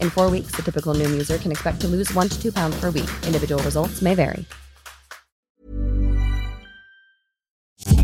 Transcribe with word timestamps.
In 0.00 0.10
four 0.10 0.30
weeks, 0.30 0.52
the 0.52 0.62
typical 0.62 0.92
Noom 0.92 1.10
user 1.12 1.38
can 1.38 1.50
expect 1.50 1.80
to 1.80 1.88
lose 1.88 2.12
one 2.14 2.28
to 2.28 2.36
two 2.38 2.52
pounds 2.52 2.76
per 2.78 2.90
week. 2.90 3.08
Individual 3.26 3.62
results 3.62 4.02
may 4.02 4.14
vary. 4.14 4.44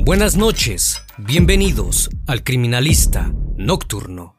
Buenas 0.05 0.37
noches, 0.37 1.01
bienvenidos 1.17 2.11
al 2.27 2.43
Criminalista 2.43 3.33
Nocturno. 3.57 4.34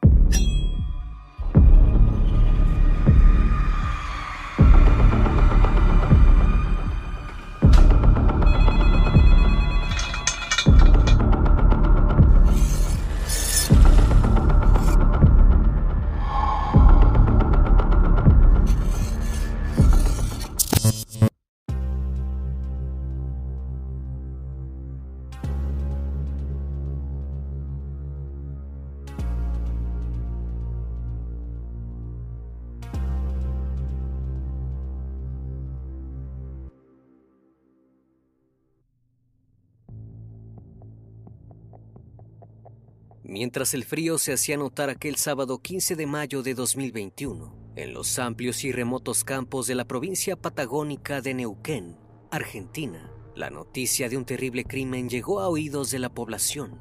Mientras 43.28 43.74
el 43.74 43.82
frío 43.82 44.18
se 44.18 44.32
hacía 44.32 44.56
notar 44.56 44.88
aquel 44.88 45.16
sábado 45.16 45.58
15 45.58 45.96
de 45.96 46.06
mayo 46.06 46.44
de 46.44 46.54
2021, 46.54 47.72
en 47.74 47.92
los 47.92 48.20
amplios 48.20 48.62
y 48.62 48.70
remotos 48.70 49.24
campos 49.24 49.66
de 49.66 49.74
la 49.74 49.84
provincia 49.84 50.36
patagónica 50.36 51.20
de 51.20 51.34
Neuquén, 51.34 51.96
Argentina, 52.30 53.10
la 53.34 53.50
noticia 53.50 54.08
de 54.08 54.16
un 54.16 54.24
terrible 54.24 54.62
crimen 54.62 55.08
llegó 55.08 55.40
a 55.40 55.48
oídos 55.48 55.90
de 55.90 55.98
la 55.98 56.08
población. 56.08 56.80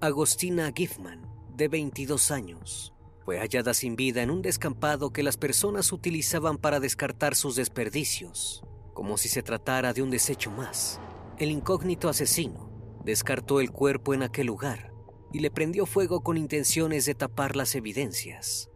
Agostina 0.00 0.72
Giffman, 0.74 1.30
de 1.54 1.68
22 1.68 2.32
años, 2.32 2.92
fue 3.24 3.38
hallada 3.38 3.72
sin 3.72 3.94
vida 3.94 4.22
en 4.22 4.32
un 4.32 4.42
descampado 4.42 5.12
que 5.12 5.22
las 5.22 5.36
personas 5.36 5.92
utilizaban 5.92 6.58
para 6.58 6.80
descartar 6.80 7.36
sus 7.36 7.54
desperdicios, 7.54 8.64
como 8.94 9.16
si 9.16 9.28
se 9.28 9.44
tratara 9.44 9.92
de 9.92 10.02
un 10.02 10.10
desecho 10.10 10.50
más. 10.50 11.00
El 11.38 11.52
incógnito 11.52 12.08
asesino 12.08 12.98
descartó 13.04 13.60
el 13.60 13.70
cuerpo 13.70 14.12
en 14.12 14.24
aquel 14.24 14.48
lugar 14.48 14.85
y 15.32 15.40
le 15.40 15.50
prendió 15.50 15.86
fuego 15.86 16.22
con 16.22 16.36
intenciones 16.36 17.04
de 17.04 17.14
tapar 17.14 17.56
las 17.56 17.74
evidencias. 17.74 18.70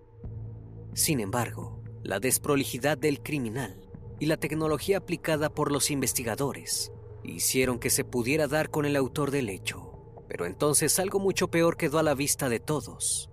Sin 0.94 1.20
embargo, 1.20 1.82
la 2.02 2.20
desprolijidad 2.20 2.98
del 2.98 3.22
criminal 3.22 3.88
y 4.18 4.26
la 4.26 4.36
tecnología 4.36 4.98
aplicada 4.98 5.48
por 5.50 5.72
los 5.72 5.90
investigadores 5.90 6.92
hicieron 7.22 7.78
que 7.78 7.90
se 7.90 8.04
pudiera 8.04 8.48
dar 8.48 8.70
con 8.70 8.84
el 8.84 8.96
autor 8.96 9.30
del 9.30 9.48
hecho. 9.48 9.86
Pero 10.28 10.46
entonces 10.46 10.98
algo 10.98 11.18
mucho 11.18 11.48
peor 11.48 11.76
quedó 11.76 11.98
a 11.98 12.02
la 12.02 12.14
vista 12.14 12.48
de 12.48 12.60
todos. 12.60 13.30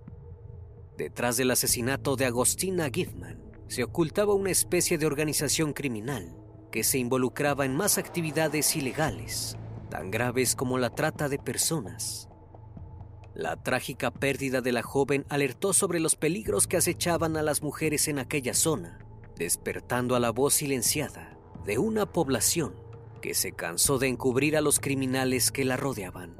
Detrás 0.96 1.36
del 1.36 1.50
asesinato 1.50 2.16
de 2.16 2.26
Agostina 2.26 2.90
Giffman 2.92 3.40
se 3.68 3.84
ocultaba 3.84 4.34
una 4.34 4.50
especie 4.50 4.98
de 4.98 5.06
organización 5.06 5.72
criminal 5.72 6.36
que 6.72 6.84
se 6.84 6.98
involucraba 6.98 7.64
en 7.64 7.76
más 7.76 7.98
actividades 7.98 8.74
ilegales, 8.76 9.56
tan 9.90 10.10
graves 10.10 10.56
como 10.56 10.78
la 10.78 10.90
trata 10.90 11.28
de 11.28 11.38
personas. 11.38 12.27
La 13.38 13.54
trágica 13.54 14.10
pérdida 14.10 14.62
de 14.62 14.72
la 14.72 14.82
joven 14.82 15.24
alertó 15.28 15.72
sobre 15.72 16.00
los 16.00 16.16
peligros 16.16 16.66
que 16.66 16.76
acechaban 16.76 17.36
a 17.36 17.42
las 17.42 17.62
mujeres 17.62 18.08
en 18.08 18.18
aquella 18.18 18.52
zona, 18.52 18.98
despertando 19.36 20.16
a 20.16 20.20
la 20.20 20.32
voz 20.32 20.54
silenciada 20.54 21.38
de 21.64 21.78
una 21.78 22.04
población 22.12 22.74
que 23.22 23.34
se 23.34 23.52
cansó 23.52 24.00
de 24.00 24.08
encubrir 24.08 24.56
a 24.56 24.60
los 24.60 24.80
criminales 24.80 25.52
que 25.52 25.64
la 25.64 25.76
rodeaban. 25.76 26.36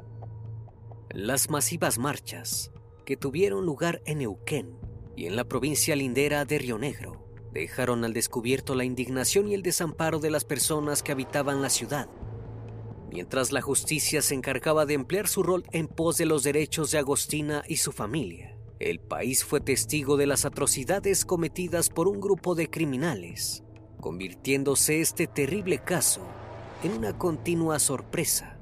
Las 1.10 1.50
masivas 1.50 1.98
marchas 1.98 2.72
que 3.06 3.16
tuvieron 3.16 3.64
lugar 3.64 4.02
en 4.04 4.18
Neuquén 4.18 4.76
y 5.14 5.26
en 5.26 5.36
la 5.36 5.44
provincia 5.44 5.94
lindera 5.94 6.44
de 6.46 6.58
Río 6.58 6.78
Negro 6.78 7.24
dejaron 7.52 8.04
al 8.04 8.12
descubierto 8.12 8.74
la 8.74 8.82
indignación 8.82 9.46
y 9.46 9.54
el 9.54 9.62
desamparo 9.62 10.18
de 10.18 10.32
las 10.32 10.44
personas 10.44 11.04
que 11.04 11.12
habitaban 11.12 11.62
la 11.62 11.70
ciudad 11.70 12.08
mientras 13.10 13.52
la 13.52 13.60
justicia 13.60 14.22
se 14.22 14.34
encargaba 14.34 14.86
de 14.86 14.94
emplear 14.94 15.28
su 15.28 15.42
rol 15.42 15.64
en 15.72 15.88
pos 15.88 16.18
de 16.18 16.26
los 16.26 16.42
derechos 16.42 16.90
de 16.90 16.98
Agostina 16.98 17.62
y 17.68 17.76
su 17.76 17.92
familia. 17.92 18.56
El 18.78 19.00
país 19.00 19.44
fue 19.44 19.60
testigo 19.60 20.16
de 20.16 20.26
las 20.26 20.44
atrocidades 20.44 21.24
cometidas 21.24 21.90
por 21.90 22.06
un 22.06 22.20
grupo 22.20 22.54
de 22.54 22.70
criminales, 22.70 23.64
convirtiéndose 24.00 25.00
este 25.00 25.26
terrible 25.26 25.78
caso 25.78 26.20
en 26.84 26.92
una 26.92 27.18
continua 27.18 27.80
sorpresa. 27.80 28.58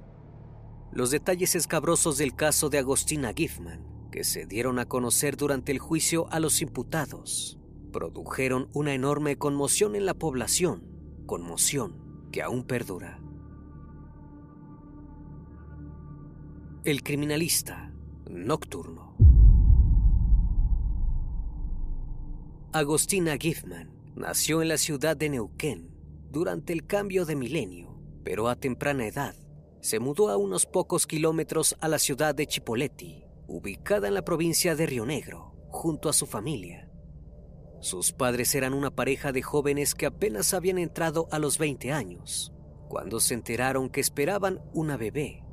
Los 0.91 1.11
detalles 1.11 1.55
escabrosos 1.55 2.17
del 2.17 2.35
caso 2.35 2.71
de 2.71 2.79
Agostina 2.79 3.35
Giffman, 3.35 3.85
que 4.11 4.25
se 4.25 4.47
dieron 4.47 4.79
a 4.79 4.87
conocer 4.87 5.37
durante 5.37 5.73
el 5.73 5.79
juicio 5.79 6.27
a 6.31 6.41
los 6.41 6.63
imputados, 6.63 7.59
produjeron 7.93 8.71
una 8.73 8.95
enorme 8.95 9.37
conmoción 9.37 9.95
en 9.97 10.07
la 10.07 10.15
población, 10.15 10.83
conmoción 11.27 12.29
que 12.33 12.43
aún 12.43 12.65
perdura. 12.65 13.26
El 16.87 17.03
criminalista 17.03 17.93
nocturno. 18.31 19.17
Agostina 22.73 23.37
Giffman 23.37 23.91
nació 24.15 24.63
en 24.63 24.69
la 24.69 24.79
ciudad 24.79 25.17
de 25.17 25.29
Neuquén 25.31 25.91
durante 26.31 26.73
el 26.73 26.87
cambio 26.87 27.25
de 27.25 27.35
milenio, 27.35 28.01
pero 28.23 28.49
a 28.49 28.55
temprana 28.55 29.05
edad 29.05 29.35
se 29.81 29.99
mudó 29.99 30.29
a 30.29 30.37
unos 30.37 30.65
pocos 30.65 31.09
kilómetros 31.09 31.75
a 31.81 31.89
la 31.89 31.99
ciudad 31.99 32.37
de 32.37 32.47
Chipoleti, 32.47 33.25
ubicada 33.49 34.07
en 34.07 34.15
la 34.15 34.23
provincia 34.23 34.77
de 34.77 34.87
Río 34.87 35.07
Negro, 35.07 35.57
junto 35.71 36.09
a 36.09 36.13
su 36.13 36.27
familia. 36.27 36.89
Sus 37.81 38.13
padres 38.13 38.55
eran 38.55 38.75
una 38.75 38.93
pareja 38.93 39.33
de 39.33 39.43
jóvenes 39.43 39.97
que 39.97 40.07
apenas 40.07 40.55
habían 40.55 40.79
entrado 40.79 41.27
a 41.33 41.41
los 41.41 41.59
20 41.59 41.91
años, 41.91 42.53
cuando 42.89 43.19
se 43.19 43.35
enteraron 43.35 43.91
que 43.91 44.01
esperaban 44.01 44.61
una 44.73 44.97
bebé. 44.97 45.46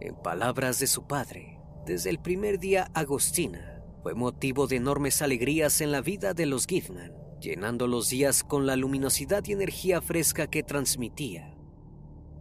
En 0.00 0.14
palabras 0.14 0.78
de 0.78 0.86
su 0.86 1.06
padre, 1.06 1.58
desde 1.86 2.10
el 2.10 2.18
primer 2.18 2.58
día 2.58 2.90
Agostina 2.94 3.82
fue 4.02 4.14
motivo 4.14 4.66
de 4.66 4.76
enormes 4.76 5.22
alegrías 5.22 5.80
en 5.80 5.90
la 5.90 6.00
vida 6.00 6.34
de 6.34 6.46
los 6.46 6.66
Giffman, 6.66 7.12
llenando 7.40 7.86
los 7.86 8.10
días 8.10 8.44
con 8.44 8.66
la 8.66 8.76
luminosidad 8.76 9.42
y 9.46 9.52
energía 9.52 10.00
fresca 10.02 10.48
que 10.48 10.62
transmitía. 10.62 11.56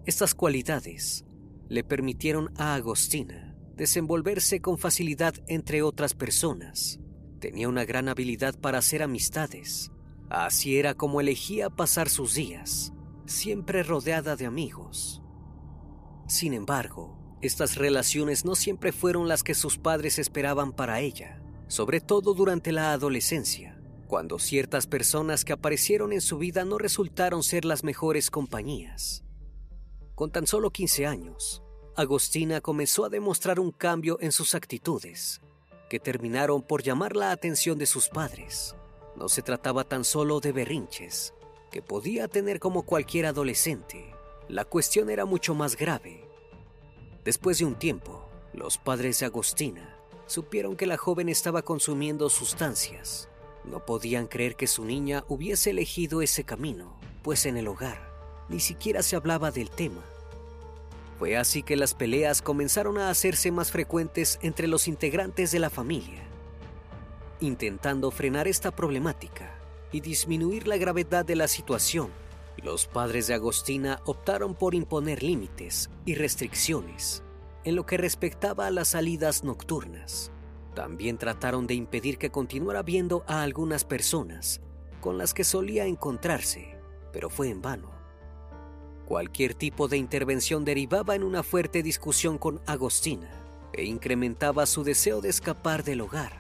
Estas 0.06 0.36
cualidades 0.36 1.26
le 1.70 1.84
permitieron 1.84 2.52
a 2.58 2.76
Agostina 2.76 3.56
desenvolverse 3.76 4.62
con 4.62 4.78
facilidad 4.78 5.34
entre 5.48 5.82
otras 5.82 6.14
personas. 6.14 7.00
Tenía 7.40 7.70
una 7.70 7.86
gran 7.86 8.10
habilidad 8.10 8.60
para 8.60 8.80
hacer 8.80 9.02
amistades. 9.02 9.92
Así 10.30 10.78
era 10.78 10.94
como 10.94 11.22
elegía 11.22 11.70
pasar 11.70 12.10
sus 12.10 12.34
días, 12.34 12.94
siempre 13.26 13.84
rodeada 13.84 14.36
de 14.36 14.46
amigos. 14.46 15.22
Sin 16.28 16.54
embargo, 16.54 17.15
estas 17.46 17.76
relaciones 17.76 18.46
no 18.46 18.56
siempre 18.56 18.92
fueron 18.92 19.28
las 19.28 19.44
que 19.44 19.56
sus 19.56 19.78
padres 19.78 20.20
esperaban 20.20 20.72
para 20.74 21.00
ella, 21.02 21.42
sobre 21.68 22.02
todo 22.02 22.34
durante 22.34 22.72
la 22.72 22.94
adolescencia, 22.94 23.80
cuando 24.08 24.40
ciertas 24.40 24.88
personas 24.88 25.46
que 25.46 25.54
aparecieron 25.54 26.14
en 26.14 26.22
su 26.22 26.38
vida 26.38 26.66
no 26.66 26.78
resultaron 26.78 27.44
ser 27.44 27.66
las 27.66 27.84
mejores 27.84 28.30
compañías. 28.30 29.24
Con 30.14 30.32
tan 30.32 30.48
solo 30.48 30.72
15 30.72 31.06
años, 31.06 31.64
Agostina 31.96 32.62
comenzó 32.62 33.06
a 33.06 33.10
demostrar 33.10 33.60
un 33.60 33.72
cambio 33.72 34.18
en 34.22 34.32
sus 34.32 34.56
actitudes, 34.56 35.42
que 35.90 36.00
terminaron 36.00 36.62
por 36.62 36.84
llamar 36.84 37.16
la 37.16 37.32
atención 37.32 37.78
de 37.78 37.86
sus 37.86 38.10
padres. 38.10 38.76
No 39.16 39.30
se 39.30 39.42
trataba 39.42 39.84
tan 39.84 40.04
solo 40.04 40.40
de 40.40 40.52
berrinches, 40.52 41.34
que 41.72 41.82
podía 41.82 42.28
tener 42.28 42.60
como 42.60 42.84
cualquier 42.84 43.26
adolescente. 43.26 44.14
La 44.48 44.66
cuestión 44.66 45.10
era 45.10 45.26
mucho 45.26 45.56
más 45.56 45.76
grave. 45.76 46.28
Después 47.26 47.58
de 47.58 47.66
un 47.66 47.76
tiempo, 47.76 48.30
los 48.54 48.78
padres 48.78 49.20
de 49.20 49.26
Agostina 49.26 49.98
supieron 50.28 50.78
que 50.78 50.86
la 50.86 50.96
joven 50.96 51.28
estaba 51.28 51.64
consumiendo 51.64 52.30
sustancias. 52.30 53.28
No 53.66 53.84
podían 53.84 54.28
creer 54.28 54.56
que 54.56 54.68
su 54.68 54.86
niña 54.86 55.26
hubiese 55.28 55.72
elegido 55.72 56.22
ese 56.22 56.44
camino, 56.44 56.98
pues 57.24 57.46
en 57.46 57.58
el 57.58 57.68
hogar 57.68 58.16
ni 58.48 58.60
siquiera 58.60 59.02
se 59.02 59.16
hablaba 59.16 59.52
del 59.52 59.70
tema. 59.70 60.04
Fue 61.18 61.38
así 61.38 61.64
que 61.64 61.76
las 61.76 61.94
peleas 61.94 62.42
comenzaron 62.42 62.98
a 62.98 63.10
hacerse 63.10 63.52
más 63.52 63.72
frecuentes 63.72 64.38
entre 64.42 64.68
los 64.68 64.88
integrantes 64.88 65.52
de 65.52 65.60
la 65.60 65.70
familia. 65.70 66.22
Intentando 67.40 68.12
frenar 68.12 68.48
esta 68.48 68.70
problemática 68.72 69.58
y 69.92 70.02
disminuir 70.02 70.68
la 70.68 70.78
gravedad 70.78 71.26
de 71.26 71.36
la 71.36 71.48
situación, 71.48 72.10
los 72.64 72.88
padres 72.88 73.28
de 73.28 73.34
Agostina 73.34 74.00
optaron 74.06 74.56
por 74.56 74.76
imponer 74.76 75.24
límites 75.24 75.90
y 76.06 76.16
restricciones 76.16 77.24
en 77.64 77.76
lo 77.76 77.86
que 77.86 77.98
respectaba 77.98 78.68
a 78.68 78.72
las 78.72 78.90
salidas 78.90 79.44
nocturnas. 79.44 80.32
También 80.74 81.18
trataron 81.18 81.68
de 81.68 81.74
impedir 81.74 82.18
que 82.18 82.30
continuara 82.30 82.84
viendo 82.84 83.24
a 83.28 83.42
algunas 83.42 83.84
personas 83.86 84.62
con 85.02 85.18
las 85.18 85.34
que 85.34 85.44
solía 85.44 85.86
encontrarse, 85.86 86.78
pero 87.12 87.30
fue 87.30 87.50
en 87.50 87.62
vano. 87.62 87.92
Cualquier 89.06 89.54
tipo 89.54 89.88
de 89.88 89.98
intervención 89.98 90.66
derivaba 90.66 91.16
en 91.16 91.24
una 91.24 91.44
fuerte 91.44 91.84
discusión 91.84 92.38
con 92.38 92.60
Agostina 92.66 93.30
e 93.74 93.86
incrementaba 93.86 94.66
su 94.66 94.84
deseo 94.84 95.22
de 95.22 95.30
escapar 95.30 95.84
del 95.84 96.02
hogar. 96.02 96.34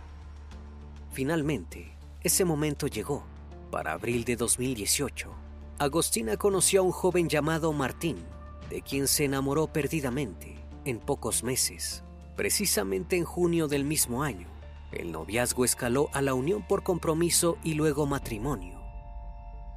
Finalmente, 1.11 1.95
ese 2.21 2.43
momento 2.43 2.87
llegó. 2.87 3.23
Para 3.71 3.93
abril 3.93 4.23
de 4.23 4.35
2018, 4.35 5.29
Agostina 5.77 6.37
conoció 6.37 6.79
a 6.79 6.83
un 6.83 6.91
joven 6.91 7.27
llamado 7.27 7.73
Martín, 7.73 8.23
de 8.69 8.81
quien 8.81 9.09
se 9.09 9.25
enamoró 9.25 9.67
perdidamente 9.67 10.55
en 10.85 10.99
pocos 10.99 11.43
meses. 11.43 12.01
Precisamente 12.37 13.17
en 13.17 13.25
junio 13.25 13.67
del 13.67 13.83
mismo 13.83 14.23
año, 14.23 14.47
el 14.93 15.11
noviazgo 15.11 15.65
escaló 15.65 16.09
a 16.13 16.21
la 16.21 16.33
unión 16.33 16.65
por 16.65 16.83
compromiso 16.83 17.57
y 17.61 17.73
luego 17.73 18.05
matrimonio. 18.05 18.81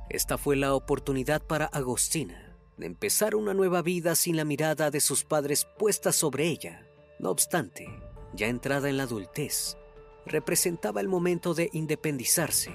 Esta 0.08 0.38
fue 0.38 0.54
la 0.54 0.74
oportunidad 0.74 1.42
para 1.42 1.66
Agostina 1.66 2.56
de 2.76 2.86
empezar 2.86 3.34
una 3.34 3.52
nueva 3.52 3.82
vida 3.82 4.14
sin 4.14 4.36
la 4.36 4.44
mirada 4.44 4.92
de 4.92 5.00
sus 5.00 5.24
padres 5.24 5.66
puesta 5.78 6.12
sobre 6.12 6.46
ella. 6.46 6.86
No 7.18 7.30
obstante, 7.30 7.88
ya 8.34 8.46
entrada 8.46 8.88
en 8.88 8.98
la 8.98 9.02
adultez, 9.02 9.76
representaba 10.24 11.00
el 11.00 11.08
momento 11.08 11.54
de 11.54 11.70
independizarse, 11.72 12.70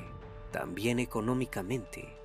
también 0.52 1.00
económicamente. 1.00 2.23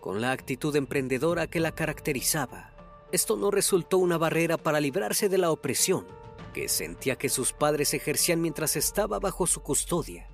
Con 0.00 0.22
la 0.22 0.32
actitud 0.32 0.74
emprendedora 0.76 1.46
que 1.46 1.60
la 1.60 1.72
caracterizaba, 1.72 2.72
esto 3.12 3.36
no 3.36 3.50
resultó 3.50 3.98
una 3.98 4.16
barrera 4.16 4.56
para 4.56 4.80
librarse 4.80 5.28
de 5.28 5.36
la 5.36 5.50
opresión 5.50 6.06
que 6.54 6.68
sentía 6.68 7.16
que 7.16 7.28
sus 7.28 7.52
padres 7.52 7.94
ejercían 7.94 8.40
mientras 8.40 8.76
estaba 8.76 9.18
bajo 9.18 9.46
su 9.46 9.60
custodia. 9.60 10.28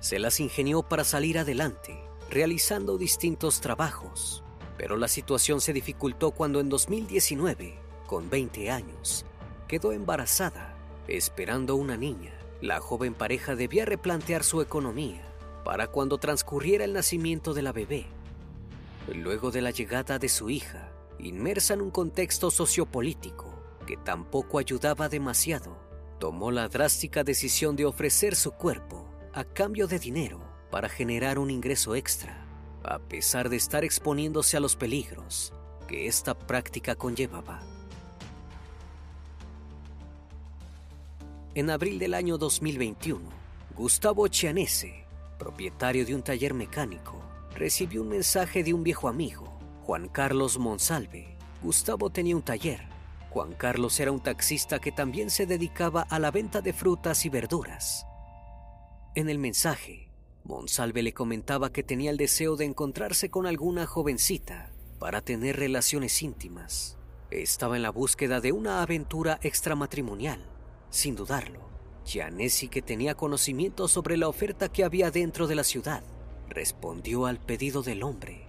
Se 0.00 0.18
las 0.18 0.40
ingenió 0.40 0.82
para 0.82 1.04
salir 1.04 1.38
adelante, 1.38 1.98
realizando 2.30 2.98
distintos 2.98 3.60
trabajos, 3.60 4.42
pero 4.78 4.96
la 4.96 5.08
situación 5.08 5.60
se 5.60 5.72
dificultó 5.72 6.30
cuando 6.30 6.60
en 6.60 6.68
2019, 6.68 7.78
con 8.06 8.30
20 8.30 8.70
años, 8.70 9.24
quedó 9.68 9.92
embarazada, 9.92 10.76
esperando 11.08 11.76
una 11.76 11.96
niña. 11.96 12.32
La 12.60 12.80
joven 12.80 13.14
pareja 13.14 13.56
debía 13.56 13.84
replantear 13.84 14.44
su 14.44 14.60
economía 14.62 15.22
para 15.64 15.88
cuando 15.88 16.18
transcurriera 16.18 16.84
el 16.84 16.92
nacimiento 16.92 17.54
de 17.54 17.62
la 17.62 17.72
bebé. 17.72 18.06
Luego 19.08 19.50
de 19.50 19.62
la 19.62 19.70
llegada 19.70 20.18
de 20.18 20.28
su 20.28 20.50
hija, 20.50 20.92
inmersa 21.18 21.74
en 21.74 21.82
un 21.82 21.90
contexto 21.90 22.50
sociopolítico 22.50 23.52
que 23.86 23.96
tampoco 23.96 24.58
ayudaba 24.58 25.08
demasiado, 25.08 25.76
tomó 26.18 26.50
la 26.50 26.68
drástica 26.68 27.24
decisión 27.24 27.74
de 27.76 27.84
ofrecer 27.84 28.36
su 28.36 28.52
cuerpo 28.52 29.08
a 29.34 29.44
cambio 29.44 29.86
de 29.86 29.98
dinero 29.98 30.40
para 30.70 30.88
generar 30.88 31.38
un 31.38 31.50
ingreso 31.50 31.94
extra 31.94 32.42
a 32.84 32.98
pesar 32.98 33.48
de 33.48 33.56
estar 33.56 33.84
exponiéndose 33.84 34.56
a 34.56 34.60
los 34.60 34.76
peligros 34.76 35.52
que 35.88 36.06
esta 36.06 36.36
práctica 36.36 36.94
conllevaba. 36.94 37.60
En 41.54 41.70
abril 41.70 41.98
del 41.98 42.14
año 42.14 42.38
2021, 42.38 43.20
Gustavo 43.76 44.26
Chianese, 44.28 45.04
propietario 45.38 46.06
de 46.06 46.14
un 46.14 46.22
taller 46.22 46.54
mecánico, 46.54 47.20
recibió 47.54 48.02
un 48.02 48.08
mensaje 48.08 48.62
de 48.64 48.74
un 48.74 48.82
viejo 48.82 49.08
amigo, 49.08 49.58
Juan 49.84 50.08
Carlos 50.08 50.58
Monsalve. 50.58 51.36
Gustavo 51.62 52.10
tenía 52.10 52.36
un 52.36 52.42
taller. 52.42 52.80
Juan 53.30 53.52
Carlos 53.54 53.98
era 54.00 54.12
un 54.12 54.20
taxista 54.20 54.78
que 54.78 54.92
también 54.92 55.30
se 55.30 55.46
dedicaba 55.46 56.02
a 56.02 56.18
la 56.18 56.30
venta 56.30 56.60
de 56.60 56.72
frutas 56.72 57.24
y 57.24 57.28
verduras. 57.28 58.06
En 59.14 59.28
el 59.28 59.38
mensaje, 59.38 60.10
Monsalve 60.44 61.02
le 61.02 61.14
comentaba 61.14 61.70
que 61.70 61.82
tenía 61.82 62.10
el 62.10 62.16
deseo 62.16 62.56
de 62.56 62.64
encontrarse 62.64 63.30
con 63.30 63.46
alguna 63.46 63.86
jovencita 63.86 64.70
para 64.98 65.20
tener 65.20 65.56
relaciones 65.56 66.20
íntimas. 66.22 66.98
Estaba 67.30 67.76
en 67.76 67.82
la 67.82 67.90
búsqueda 67.90 68.40
de 68.40 68.52
una 68.52 68.82
aventura 68.82 69.38
extramatrimonial, 69.42 70.44
sin 70.90 71.14
dudarlo. 71.14 71.60
Gianesi, 72.04 72.68
que 72.68 72.82
tenía 72.82 73.14
conocimiento 73.14 73.88
sobre 73.88 74.16
la 74.16 74.28
oferta 74.28 74.68
que 74.68 74.84
había 74.84 75.10
dentro 75.10 75.46
de 75.46 75.54
la 75.54 75.64
ciudad, 75.64 76.02
respondió 76.52 77.26
al 77.26 77.38
pedido 77.38 77.82
del 77.82 78.02
hombre. 78.02 78.46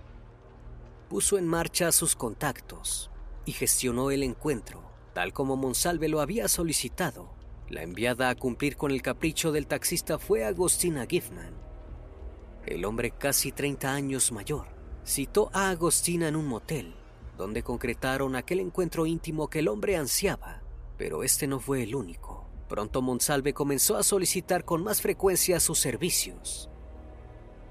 Puso 1.10 1.38
en 1.38 1.48
marcha 1.48 1.92
sus 1.92 2.16
contactos 2.16 3.10
y 3.46 3.52
gestionó 3.52 4.12
el 4.12 4.24
encuentro, 4.24 4.82
tal 5.14 5.34
como 5.34 5.56
Monsalve 5.56 6.08
lo 6.08 6.22
había 6.22 6.48
solicitado. 6.48 7.34
La 7.70 7.84
enviada 7.84 8.30
a 8.30 8.36
cumplir 8.36 8.78
con 8.78 8.92
el 8.92 9.02
capricho 9.02 9.52
del 9.52 9.68
taxista 9.68 10.20
fue 10.20 10.44
Agostina 10.44 11.06
Giffman, 11.08 11.64
el 12.66 12.86
hombre 12.86 13.12
casi 13.12 13.52
30 13.52 13.94
años 13.94 14.32
mayor, 14.32 14.68
citó 15.06 15.50
a 15.54 15.70
Agostina 15.70 16.28
en 16.30 16.36
un 16.36 16.48
motel, 16.48 16.96
donde 17.38 17.62
concretaron 17.62 18.36
aquel 18.36 18.62
encuentro 18.62 19.06
íntimo 19.06 19.50
que 19.50 19.60
el 19.60 19.68
hombre 19.68 19.98
ansiaba, 19.98 20.64
pero 20.98 21.24
este 21.24 21.46
no 21.46 21.60
fue 21.60 21.84
el 21.84 21.96
único. 21.96 22.48
Pronto 22.70 23.02
Monsalve 23.02 23.54
comenzó 23.54 23.98
a 23.98 24.04
solicitar 24.04 24.64
con 24.64 24.84
más 24.84 25.02
frecuencia 25.02 25.60
sus 25.60 25.80
servicios. 25.80 26.70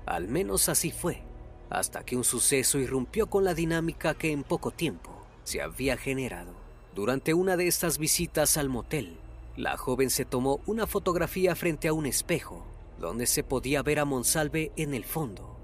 Al 0.07 0.29
menos 0.29 0.69
así 0.69 0.91
fue, 0.91 1.23
hasta 1.71 2.05
que 2.05 2.17
un 2.17 2.25
suceso 2.25 2.79
irrumpió 2.79 3.29
con 3.29 3.45
la 3.45 3.55
dinámica 3.55 4.15
que 4.15 4.33
en 4.33 4.43
poco 4.43 4.71
tiempo 4.71 5.27
se 5.45 5.63
había 5.63 5.97
generado. 5.97 6.55
Durante 6.95 7.35
una 7.35 7.57
de 7.57 7.67
estas 7.67 7.99
visitas 7.99 8.57
al 8.57 8.69
motel, 8.69 9.19
la 9.57 9.77
joven 9.77 10.11
se 10.11 10.25
tomó 10.25 10.61
una 10.67 10.87
fotografía 10.87 11.55
frente 11.55 11.89
a 11.89 11.93
un 11.93 12.07
espejo 12.07 12.67
donde 12.99 13.27
se 13.27 13.43
podía 13.43 13.83
ver 13.83 13.99
a 13.99 14.05
Monsalve 14.05 14.73
en 14.77 14.95
el 14.95 15.05
fondo. 15.05 15.59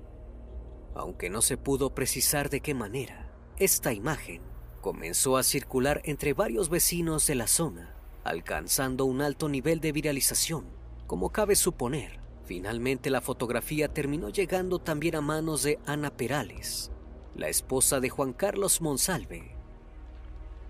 Aunque 0.95 1.31
no 1.31 1.43
se 1.43 1.57
pudo 1.57 1.95
precisar 1.95 2.51
de 2.51 2.61
qué 2.61 2.75
manera, 2.75 3.31
esta 3.59 3.93
imagen 3.93 4.43
comenzó 4.81 5.37
a 5.37 5.43
circular 5.43 6.01
entre 6.05 6.33
varios 6.33 6.69
vecinos 6.69 7.27
de 7.27 7.35
la 7.35 7.47
zona, 7.47 7.95
alcanzando 8.25 9.05
un 9.05 9.23
alto 9.23 9.49
nivel 9.49 9.81
de 9.81 9.93
viralización, 9.93 10.67
como 11.07 11.31
cabe 11.31 11.55
suponer. 11.55 12.21
Finalmente 12.49 13.11
la 13.11 13.21
fotografía 13.21 13.89
terminó 13.89 14.31
llegando 14.31 14.79
también 14.79 15.17
a 15.17 15.21
manos 15.21 15.65
de 15.65 15.79
Ana 15.85 16.17
Perales, 16.17 16.91
la 17.37 17.51
esposa 17.51 18.01
de 18.01 18.09
Juan 18.09 18.33
Carlos 18.33 18.81
Monsalve. 18.81 19.55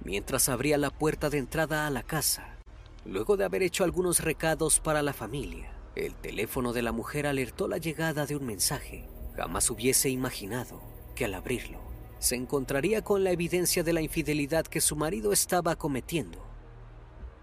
Mientras 0.03 0.49
abría 0.49 0.77
la 0.77 0.91
puerta 0.91 1.31
de 1.31 1.39
entrada 1.39 1.87
a 1.87 1.91
la 1.91 2.03
casa, 2.03 2.59
luego 3.05 3.37
de 3.37 3.45
haber 3.45 3.63
hecho 3.63 3.85
algunos 3.85 4.25
recados 4.25 4.81
para 4.81 5.03
la 5.03 5.13
familia, 5.13 5.71
el 5.95 6.17
teléfono 6.17 6.73
de 6.73 6.83
la 6.83 6.91
mujer 6.91 7.29
alertó 7.29 7.69
la 7.69 7.79
llegada 7.79 8.27
de 8.27 8.35
un 8.35 8.45
mensaje. 8.45 9.09
Jamás 9.37 9.71
hubiese 9.71 10.09
imaginado 10.11 10.83
que 11.15 11.27
al 11.27 11.35
abrirlo 11.35 11.79
se 12.19 12.35
encontraría 12.35 13.03
con 13.03 13.23
la 13.23 13.31
evidencia 13.31 13.85
de 13.85 13.93
la 13.93 14.01
infidelidad 14.01 14.67
que 14.67 14.81
su 14.81 14.97
marido 14.97 15.33
estaba 15.33 15.77
cometiendo. 15.77 16.45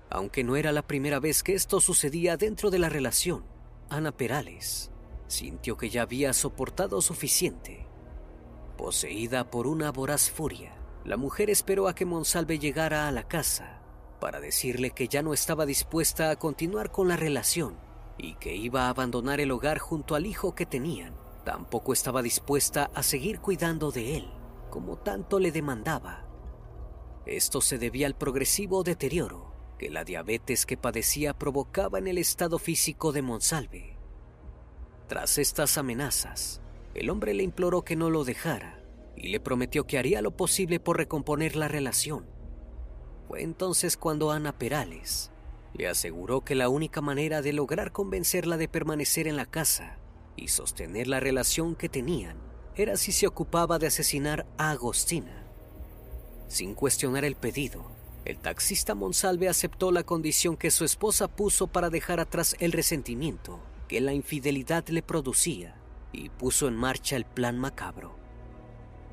Aunque 0.10 0.44
no 0.44 0.58
era 0.58 0.74
la 0.74 0.86
primera 0.86 1.22
vez 1.22 1.42
que 1.42 1.54
esto 1.54 1.80
sucedía 1.80 2.36
dentro 2.36 2.70
de 2.70 2.80
la 2.80 2.90
relación, 2.90 3.55
Ana 3.90 4.12
Perales 4.12 4.92
sintió 5.28 5.78
que 5.78 5.90
ya 5.90 6.04
había 6.04 6.34
soportado 6.34 7.02
suficiente. 7.02 7.88
Poseída 8.78 9.50
por 9.50 9.68
una 9.68 9.92
voraz 9.92 10.30
furia, 10.30 10.74
la 11.04 11.18
mujer 11.18 11.50
esperó 11.50 11.88
a 11.88 11.96
que 11.96 12.06
Monsalve 12.06 12.60
llegara 12.60 13.08
a 13.08 13.12
la 13.12 13.28
casa 13.28 13.82
para 14.20 14.40
decirle 14.40 14.92
que 14.92 15.08
ya 15.08 15.22
no 15.22 15.34
estaba 15.34 15.66
dispuesta 15.66 16.30
a 16.32 16.36
continuar 16.36 16.92
con 16.92 17.08
la 17.08 17.16
relación 17.16 17.78
y 18.18 18.36
que 18.36 18.56
iba 18.56 18.84
a 18.84 18.90
abandonar 18.90 19.40
el 19.40 19.52
hogar 19.52 19.80
junto 19.80 20.16
al 20.16 20.26
hijo 20.26 20.56
que 20.56 20.66
tenían. 20.66 21.14
Tampoco 21.44 21.94
estaba 21.94 22.22
dispuesta 22.22 22.90
a 22.94 23.04
seguir 23.04 23.40
cuidando 23.40 23.92
de 23.92 24.18
él 24.18 24.32
como 24.76 24.98
tanto 24.98 25.40
le 25.40 25.54
demandaba. 25.54 26.26
Esto 27.26 27.62
se 27.62 27.78
debía 27.78 28.08
al 28.08 28.16
progresivo 28.18 28.84
deterioro 28.84 29.55
que 29.78 29.90
la 29.90 30.04
diabetes 30.04 30.66
que 30.66 30.78
padecía 30.78 31.34
provocaba 31.34 32.00
en 32.00 32.08
el 32.08 32.18
estado 32.18 32.60
físico 32.60 33.12
de 33.12 33.22
Monsalve. 33.22 33.98
Tras 35.08 35.38
estas 35.38 35.78
amenazas, 35.78 36.62
el 36.94 37.10
hombre 37.10 37.34
le 37.34 37.44
imploró 37.44 37.84
que 37.84 37.96
no 37.96 38.10
lo 38.10 38.24
dejara 38.24 38.82
y 39.16 39.30
le 39.30 39.40
prometió 39.40 39.86
que 39.86 39.98
haría 39.98 40.22
lo 40.22 40.36
posible 40.36 40.80
por 40.80 40.98
recomponer 40.98 41.56
la 41.56 41.68
relación. 41.68 42.26
Fue 43.28 43.42
entonces 43.42 43.98
cuando 43.98 44.32
Ana 44.32 44.58
Perales 44.58 45.32
le 45.74 45.88
aseguró 45.88 46.42
que 46.42 46.56
la 46.56 46.70
única 46.70 47.02
manera 47.02 47.42
de 47.42 47.54
lograr 47.54 47.92
convencerla 47.92 48.58
de 48.58 48.68
permanecer 48.68 49.28
en 49.28 49.36
la 49.36 49.46
casa 49.46 49.98
y 50.38 50.48
sostener 50.48 51.08
la 51.08 51.20
relación 51.20 51.76
que 51.76 51.90
tenían 51.90 52.38
era 52.76 52.98
si 52.98 53.12
se 53.12 53.28
ocupaba 53.28 53.80
de 53.80 53.88
asesinar 53.88 54.46
a 54.58 54.72
Agostina. 54.72 55.44
Sin 56.48 56.76
cuestionar 56.76 57.26
el 57.26 57.36
pedido, 57.36 57.92
el 58.26 58.40
taxista 58.40 58.96
Monsalve 58.96 59.48
aceptó 59.48 59.92
la 59.92 60.04
condición 60.04 60.58
que 60.58 60.72
su 60.72 60.84
esposa 60.84 61.28
puso 61.28 61.68
para 61.68 61.92
dejar 61.92 62.20
atrás 62.20 62.56
el 62.60 62.72
resentimiento 62.72 63.62
que 63.88 64.02
la 64.02 64.14
infidelidad 64.14 64.88
le 64.88 65.04
producía 65.04 65.80
y 66.12 66.30
puso 66.30 66.68
en 66.68 66.76
marcha 66.76 67.16
el 67.16 67.26
plan 67.26 67.60
macabro. 67.60 68.18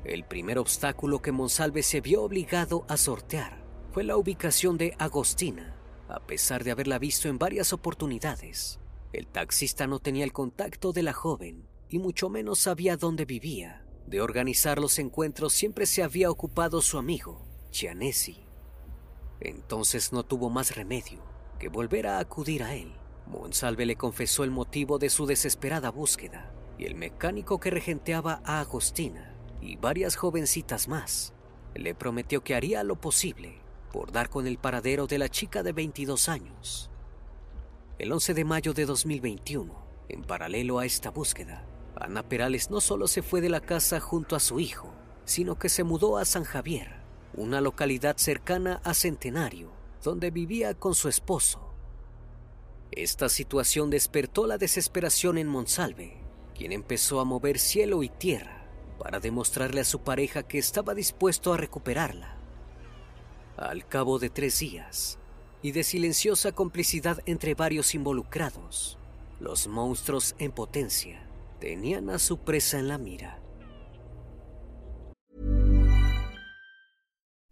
El 0.03 0.25
primer 0.25 0.57
obstáculo 0.57 1.21
que 1.21 1.31
Monsalve 1.31 1.83
se 1.83 2.01
vio 2.01 2.23
obligado 2.23 2.85
a 2.89 2.97
sortear 2.97 3.63
fue 3.91 4.03
la 4.03 4.17
ubicación 4.17 4.77
de 4.77 4.95
Agostina. 4.97 5.75
A 6.09 6.19
pesar 6.19 6.63
de 6.63 6.71
haberla 6.71 6.97
visto 6.97 7.29
en 7.29 7.37
varias 7.37 7.71
oportunidades, 7.71 8.79
el 9.13 9.27
taxista 9.27 9.85
no 9.85 9.99
tenía 9.99 10.23
el 10.23 10.33
contacto 10.33 10.91
de 10.91 11.03
la 11.03 11.13
joven 11.13 11.67
y 11.87 11.99
mucho 11.99 12.29
menos 12.29 12.59
sabía 12.59 12.97
dónde 12.97 13.25
vivía. 13.25 13.85
De 14.07 14.21
organizar 14.21 14.79
los 14.79 14.97
encuentros 14.97 15.53
siempre 15.53 15.85
se 15.85 16.01
había 16.01 16.31
ocupado 16.31 16.81
su 16.81 16.97
amigo, 16.97 17.45
Chianesi. 17.69 18.42
Entonces 19.43 20.13
no 20.13 20.23
tuvo 20.23 20.49
más 20.49 20.75
remedio 20.75 21.19
que 21.59 21.67
volver 21.67 22.07
a 22.07 22.19
acudir 22.19 22.63
a 22.63 22.73
él. 22.73 22.93
Monsalve 23.27 23.85
le 23.85 23.97
confesó 23.97 24.43
el 24.43 24.51
motivo 24.51 24.99
de 24.99 25.09
su 25.09 25.25
desesperada 25.25 25.91
búsqueda 25.91 26.51
y 26.77 26.85
el 26.85 26.95
mecánico 26.95 27.59
que 27.59 27.69
regenteaba 27.69 28.41
a 28.45 28.61
Agostina 28.61 29.35
y 29.61 29.75
varias 29.75 30.15
jovencitas 30.15 30.87
más 30.87 31.33
le 31.75 31.93
prometió 31.93 32.43
que 32.43 32.55
haría 32.55 32.83
lo 32.83 32.95
posible 32.95 33.61
por 33.91 34.11
dar 34.11 34.29
con 34.29 34.47
el 34.47 34.57
paradero 34.57 35.07
de 35.07 35.17
la 35.17 35.29
chica 35.29 35.61
de 35.61 35.73
22 35.73 36.29
años. 36.29 36.89
El 37.99 38.11
11 38.11 38.33
de 38.33 38.45
mayo 38.45 38.73
de 38.73 38.85
2021, 38.85 39.73
en 40.09 40.23
paralelo 40.23 40.79
a 40.79 40.85
esta 40.85 41.11
búsqueda, 41.11 41.65
Ana 41.95 42.23
Perales 42.23 42.71
no 42.71 42.81
solo 42.81 43.07
se 43.07 43.21
fue 43.21 43.41
de 43.41 43.49
la 43.49 43.61
casa 43.61 43.99
junto 43.99 44.35
a 44.35 44.39
su 44.39 44.59
hijo, 44.59 44.91
sino 45.25 45.59
que 45.59 45.69
se 45.69 45.83
mudó 45.83 46.17
a 46.17 46.25
San 46.25 46.43
Javier, 46.43 47.02
una 47.35 47.61
localidad 47.61 48.17
cercana 48.17 48.81
a 48.83 48.93
Centenario, 48.93 49.71
donde 50.03 50.31
vivía 50.31 50.73
con 50.73 50.95
su 50.95 51.09
esposo. 51.09 51.73
Esta 52.91 53.29
situación 53.29 53.89
despertó 53.89 54.45
la 54.45 54.57
desesperación 54.57 55.37
en 55.37 55.47
Monsalve, 55.47 56.17
quien 56.55 56.71
empezó 56.71 57.19
a 57.19 57.25
mover 57.25 57.57
cielo 57.57 58.03
y 58.03 58.09
tierra 58.09 58.65
para 58.99 59.19
demostrarle 59.19 59.81
a 59.81 59.85
su 59.85 60.01
pareja 60.01 60.43
que 60.43 60.59
estaba 60.59 60.93
dispuesto 60.93 61.53
a 61.53 61.57
recuperarla. 61.57 62.37
Al 63.57 63.87
cabo 63.87 64.19
de 64.19 64.29
tres 64.29 64.59
días, 64.59 65.17
y 65.63 65.71
de 65.71 65.83
silenciosa 65.83 66.51
complicidad 66.51 67.19
entre 67.25 67.55
varios 67.55 67.95
involucrados, 67.95 68.99
los 69.39 69.67
monstruos 69.67 70.35
en 70.37 70.51
potencia 70.51 71.27
tenían 71.59 72.09
a 72.09 72.19
su 72.19 72.37
presa 72.37 72.77
en 72.77 72.89
la 72.89 72.97
mira. 72.97 73.42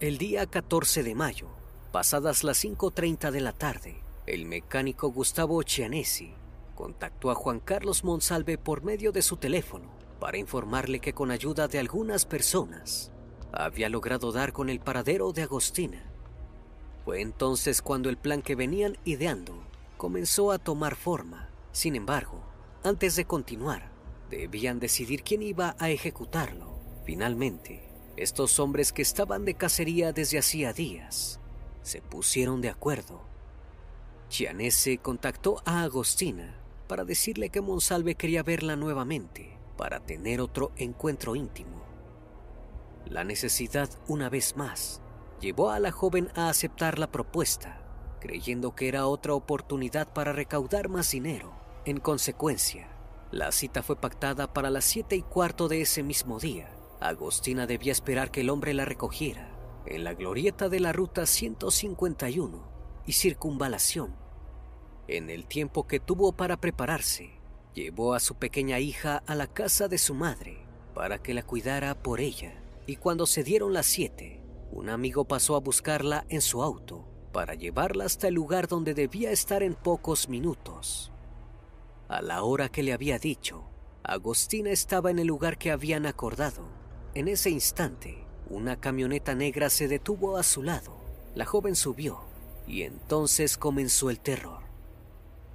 El 0.00 0.16
día 0.16 0.46
14 0.46 1.02
de 1.02 1.14
mayo, 1.14 1.48
pasadas 1.92 2.42
las 2.42 2.64
5.30 2.64 3.30
de 3.30 3.40
la 3.42 3.52
tarde, 3.52 4.02
el 4.26 4.46
mecánico 4.46 5.10
Gustavo 5.10 5.62
Chianesi 5.62 6.32
contactó 6.74 7.30
a 7.30 7.34
Juan 7.34 7.60
Carlos 7.60 8.02
Monsalve 8.02 8.56
por 8.56 8.82
medio 8.82 9.12
de 9.12 9.20
su 9.20 9.36
teléfono 9.36 9.90
para 10.18 10.38
informarle 10.38 11.00
que 11.00 11.12
con 11.12 11.30
ayuda 11.30 11.68
de 11.68 11.78
algunas 11.78 12.24
personas 12.24 13.12
había 13.52 13.90
logrado 13.90 14.32
dar 14.32 14.54
con 14.54 14.70
el 14.70 14.80
paradero 14.80 15.32
de 15.32 15.42
Agostina. 15.42 16.10
Fue 17.04 17.20
entonces 17.20 17.82
cuando 17.82 18.08
el 18.08 18.16
plan 18.16 18.40
que 18.40 18.54
venían 18.54 18.96
ideando 19.04 19.62
comenzó 19.98 20.50
a 20.50 20.58
tomar 20.58 20.96
forma. 20.96 21.50
Sin 21.72 21.94
embargo, 21.94 22.50
Antes 22.82 23.14
de 23.14 23.26
continuar, 23.26 23.90
debían 24.30 24.80
decidir 24.80 25.22
quién 25.22 25.42
iba 25.42 25.76
a 25.78 25.90
ejecutarlo. 25.90 26.80
Finalmente, 27.04 27.89
estos 28.22 28.58
hombres 28.60 28.92
que 28.92 29.02
estaban 29.02 29.44
de 29.44 29.54
cacería 29.54 30.12
desde 30.12 30.38
hacía 30.38 30.72
días 30.72 31.40
se 31.82 32.02
pusieron 32.02 32.60
de 32.60 32.68
acuerdo. 32.68 33.22
Chianese 34.28 34.98
contactó 34.98 35.62
a 35.64 35.82
Agostina 35.82 36.54
para 36.86 37.04
decirle 37.04 37.48
que 37.48 37.62
Monsalve 37.62 38.16
quería 38.16 38.42
verla 38.42 38.76
nuevamente 38.76 39.58
para 39.78 40.00
tener 40.00 40.42
otro 40.42 40.72
encuentro 40.76 41.34
íntimo. 41.34 41.82
La 43.06 43.24
necesidad, 43.24 43.88
una 44.06 44.28
vez 44.28 44.54
más, 44.56 45.00
llevó 45.40 45.70
a 45.70 45.80
la 45.80 45.90
joven 45.90 46.28
a 46.34 46.50
aceptar 46.50 46.98
la 46.98 47.10
propuesta, 47.10 47.80
creyendo 48.20 48.74
que 48.74 48.88
era 48.88 49.06
otra 49.06 49.32
oportunidad 49.32 50.12
para 50.12 50.32
recaudar 50.32 50.90
más 50.90 51.10
dinero. 51.10 51.52
En 51.86 51.98
consecuencia, 51.98 52.88
la 53.30 53.50
cita 53.50 53.82
fue 53.82 53.96
pactada 53.96 54.52
para 54.52 54.68
las 54.68 54.84
siete 54.84 55.16
y 55.16 55.22
cuarto 55.22 55.68
de 55.68 55.80
ese 55.80 56.02
mismo 56.02 56.38
día. 56.38 56.68
Agostina 57.00 57.66
debía 57.66 57.92
esperar 57.92 58.30
que 58.30 58.42
el 58.42 58.50
hombre 58.50 58.74
la 58.74 58.84
recogiera 58.84 59.56
en 59.86 60.04
la 60.04 60.14
glorieta 60.14 60.68
de 60.68 60.80
la 60.80 60.92
ruta 60.92 61.26
151 61.26 63.02
y 63.06 63.12
circunvalación 63.12 64.20
en 65.10 65.28
el 65.28 65.46
tiempo 65.46 65.88
que 65.88 65.98
tuvo 65.98 66.32
para 66.32 66.56
prepararse, 66.56 67.32
llevó 67.74 68.14
a 68.14 68.20
su 68.20 68.36
pequeña 68.36 68.78
hija 68.78 69.24
a 69.26 69.34
la 69.34 69.48
casa 69.48 69.88
de 69.88 69.98
su 69.98 70.14
madre 70.14 70.64
para 70.94 71.18
que 71.18 71.34
la 71.34 71.42
cuidara 71.42 72.00
por 72.00 72.20
ella. 72.20 72.62
Y 72.86 72.96
cuando 72.96 73.26
se 73.26 73.42
dieron 73.42 73.72
las 73.72 73.86
siete, 73.86 74.40
un 74.70 74.88
amigo 74.88 75.24
pasó 75.24 75.56
a 75.56 75.60
buscarla 75.60 76.26
en 76.28 76.40
su 76.40 76.62
auto 76.62 77.08
para 77.32 77.54
llevarla 77.54 78.04
hasta 78.04 78.28
el 78.28 78.34
lugar 78.34 78.68
donde 78.68 78.94
debía 78.94 79.32
estar 79.32 79.64
en 79.64 79.74
pocos 79.74 80.28
minutos. 80.28 81.10
A 82.08 82.22
la 82.22 82.44
hora 82.44 82.68
que 82.68 82.84
le 82.84 82.92
había 82.92 83.18
dicho, 83.18 83.64
Agostina 84.04 84.70
estaba 84.70 85.10
en 85.10 85.18
el 85.18 85.26
lugar 85.26 85.58
que 85.58 85.72
habían 85.72 86.06
acordado. 86.06 86.79
En 87.14 87.26
ese 87.26 87.50
instante, 87.50 88.24
una 88.48 88.78
camioneta 88.78 89.34
negra 89.34 89.68
se 89.68 89.88
detuvo 89.88 90.36
a 90.36 90.44
su 90.44 90.62
lado. 90.62 90.96
La 91.34 91.44
joven 91.44 91.74
subió 91.74 92.20
y 92.68 92.82
entonces 92.82 93.56
comenzó 93.56 94.10
el 94.10 94.20
terror. 94.20 94.62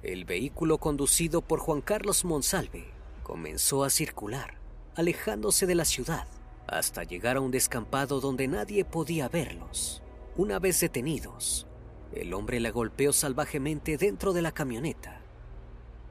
El 0.02 0.26
vehículo 0.26 0.76
conducido 0.76 1.40
por 1.40 1.58
Juan 1.60 1.80
Carlos 1.80 2.26
Monsalve 2.26 2.84
comenzó 3.22 3.84
a 3.84 3.90
circular, 3.90 4.58
alejándose 4.94 5.66
de 5.66 5.74
la 5.74 5.86
ciudad, 5.86 6.28
hasta 6.66 7.04
llegar 7.04 7.38
a 7.38 7.40
un 7.40 7.50
descampado 7.50 8.20
donde 8.20 8.48
nadie 8.48 8.84
podía 8.84 9.28
verlos. 9.28 10.02
Una 10.36 10.58
vez 10.58 10.78
detenidos, 10.80 11.66
el 12.12 12.34
hombre 12.34 12.60
la 12.60 12.70
golpeó 12.70 13.14
salvajemente 13.14 13.96
dentro 13.96 14.34
de 14.34 14.42
la 14.42 14.52
camioneta. 14.52 15.22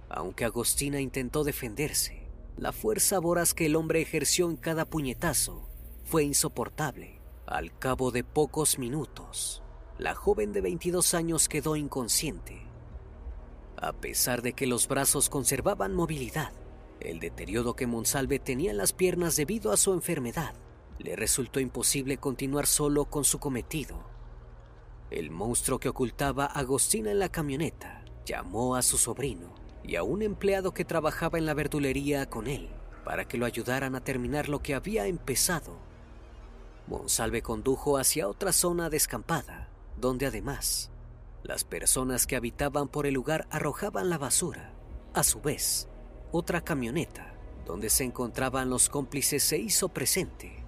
Aunque 0.10 0.44
Agostina 0.46 1.00
intentó 1.00 1.44
defenderse, 1.44 2.25
la 2.58 2.72
fuerza 2.72 3.20
voraz 3.20 3.54
que 3.54 3.66
el 3.66 3.76
hombre 3.76 4.02
ejerció 4.02 4.50
en 4.50 4.58
cada 4.58 4.86
puñetazo 4.86 5.68
fue 6.04 6.24
insoportable. 6.24 7.22
Al 7.46 7.78
cabo 7.78 8.12
de 8.12 8.24
pocos 8.24 8.80
minutos, 8.80 9.62
la 9.98 10.16
joven 10.16 10.52
de 10.52 10.62
22 10.62 11.14
años 11.14 11.48
quedó 11.48 11.76
inconsciente 11.76 12.66
a 13.78 13.94
pesar 13.94 14.42
de 14.42 14.54
que 14.54 14.68
los 14.68 14.88
brazos 14.88 15.30
conservaban 15.30 15.94
movilidad, 15.94 16.54
el 17.00 17.20
deterioro 17.20 17.76
que 17.76 17.88
Monsalve 17.88 18.40
tenía 18.40 18.72
en 18.72 18.78
las 18.78 18.94
piernas 18.94 19.36
debido 19.36 19.72
a 19.72 19.78
su 19.78 19.94
enfermedad 19.94 20.56
le 20.98 21.16
resultó 21.18 21.60
imposible 21.60 22.18
continuar 22.18 22.68
solo 22.68 23.06
con 23.06 23.26
su 23.26 23.38
cometido. 23.38 24.02
El 25.12 25.30
monstruo 25.30 25.78
que 25.78 25.90
ocultaba 25.90 26.46
a 26.46 26.60
Agostina 26.60 27.12
en 27.12 27.20
la 27.20 27.28
camioneta 27.28 28.06
llamó 28.26 28.76
a 28.76 28.82
su 28.82 28.98
sobrino 28.98 29.54
y 29.88 29.96
a 29.96 30.04
un 30.04 30.22
empleado 30.22 30.74
que 30.74 30.86
trabajaba 30.86 31.38
en 31.38 31.46
la 31.46 31.54
verdulería 31.54 32.27
con 32.30 32.48
él 32.48 32.70
para 33.04 33.27
que 33.27 33.38
lo 33.38 33.46
ayudaran 33.46 33.96
a 33.96 34.04
terminar 34.04 34.50
lo 34.50 34.62
que 34.62 34.74
había 34.74 35.06
empezado. 35.06 35.78
Monsalve 36.88 37.41
condujo 37.41 37.98
hacia 37.98 38.28
otra 38.28 38.52
zona 38.52 38.89
descampada, 38.89 39.69
donde 40.00 40.26
además 40.26 40.89
las 41.43 41.63
personas 41.63 42.26
que 42.26 42.36
habitaban 42.36 42.88
por 42.88 43.06
el 43.06 43.13
lugar 43.13 43.48
arrojaban 43.52 44.10
la 44.10 44.17
basura. 44.17 44.71
A 45.13 45.24
su 45.24 45.39
vez, 45.41 45.88
otra 46.32 46.62
camioneta, 46.62 47.34
donde 47.65 47.91
se 47.91 48.04
encontraban 48.04 48.71
los 48.71 48.89
cómplices, 48.89 49.43
se 49.43 49.60
hizo 49.60 49.89
presente. 49.89 50.63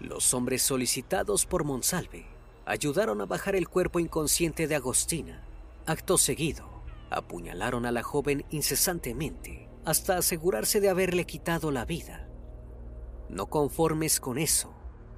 Los 0.00 0.34
hombres 0.34 0.62
solicitados 0.62 1.46
por 1.46 1.62
Monsalve 1.62 2.26
ayudaron 2.66 3.20
a 3.20 3.26
bajar 3.26 3.54
el 3.54 3.68
cuerpo 3.68 4.00
inconsciente 4.00 4.66
de 4.66 4.74
Agostina. 4.74 5.44
Acto 5.86 6.18
seguido, 6.18 6.79
apuñalaron 7.10 7.86
a 7.86 7.92
la 7.92 8.02
joven 8.02 8.44
incesantemente 8.50 9.68
hasta 9.84 10.16
asegurarse 10.16 10.80
de 10.80 10.88
haberle 10.88 11.26
quitado 11.26 11.70
la 11.70 11.84
vida. 11.84 12.28
No 13.28 13.46
conformes 13.46 14.20
con 14.20 14.38
eso, 14.38 14.74